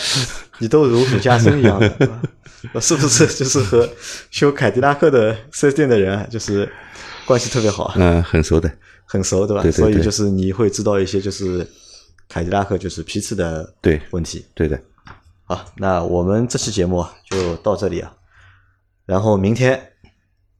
[0.59, 2.20] 你都如数家珍一样的， 对吧？
[2.81, 3.89] 是不是就是和
[4.31, 6.70] 修凯迪拉克的四 S 店的人啊，就是
[7.27, 7.95] 关系特别好啊？
[7.99, 8.70] 嗯，很熟的。
[9.05, 9.62] 很熟，对吧？
[9.64, 11.66] 对对对所以就是你会知道一些就是
[12.29, 14.47] 凯迪拉克就是批次的对问题。
[14.55, 14.81] 对的，
[15.53, 18.11] 好，那我们这期节目啊就到这里啊，
[19.05, 19.92] 然后明天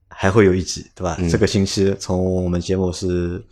[0.07, 1.17] 还会有一集，对嗯吧？
[1.31, 3.43] 这个星期从我们节目是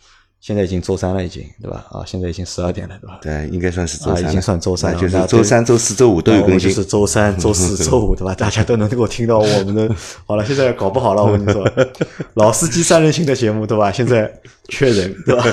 [0.42, 1.86] 现在已经周三了，已经对吧？
[1.88, 3.20] 啊，现在已经十二点了，对吧？
[3.22, 6.68] 对，应该算是周啊，已经算周三了，就是周三、周四周五都有更新。
[6.68, 8.34] 是周三、 周四周五，对吧？
[8.34, 9.88] 大家都能够听到我们的。
[10.26, 11.64] 好了，现在搞不好了，我跟你说，
[12.34, 13.92] 老司机三人行的节目，对吧？
[13.92, 14.28] 现在
[14.68, 15.44] 缺人，对吧？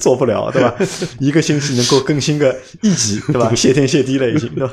[0.00, 0.74] 做不了，对吧？
[1.20, 3.54] 一个星期能够更新个一集，对吧？
[3.54, 4.72] 谢天谢地了，已经，对吧？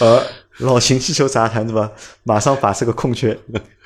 [0.00, 0.20] 呃，
[0.58, 1.88] 老秦气球杂谈，对吧？
[2.24, 3.38] 马上把这个空缺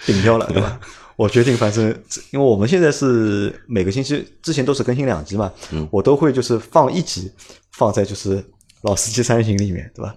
[0.07, 0.81] 顶掉了，对吧？
[1.17, 1.89] 我决定，反正
[2.31, 5.51] 因为我们现在是每个星期之前都是更新两集嘛，
[5.91, 7.33] 我都会就是放一集
[7.73, 8.45] 放在就是
[8.83, 10.15] 老司机三人行里面，对吧？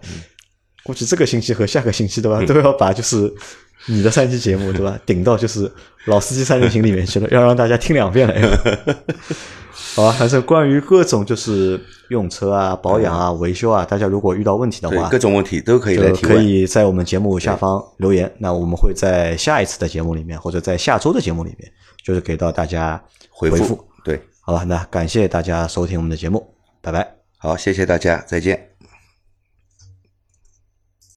[0.84, 3.34] 估计这个星期和下个星期对吧，都要把就是
[3.86, 5.00] 你的三期节目对吧？
[5.06, 5.72] 顶到就是
[6.06, 9.04] 老司机三人行里面去了，要让大家听两遍了。
[9.96, 11.80] 好吧，反正关于各种就是
[12.10, 16.46] 用车啊、保养啊、维修啊，大家如果遇到问题的对话，各种问题都可以来提问。
[16.48, 18.32] 以在我们节目下方留言。
[18.38, 21.70] 那我们会在下一次的节目里面，或者在下周的节目里面，
[22.04, 23.64] 就是给到大家回复。
[23.66, 26.48] 复对，好吧，那感谢大家收听我们的节目，
[26.82, 27.16] 拜拜。
[27.38, 28.79] 好，谢谢大家，再见。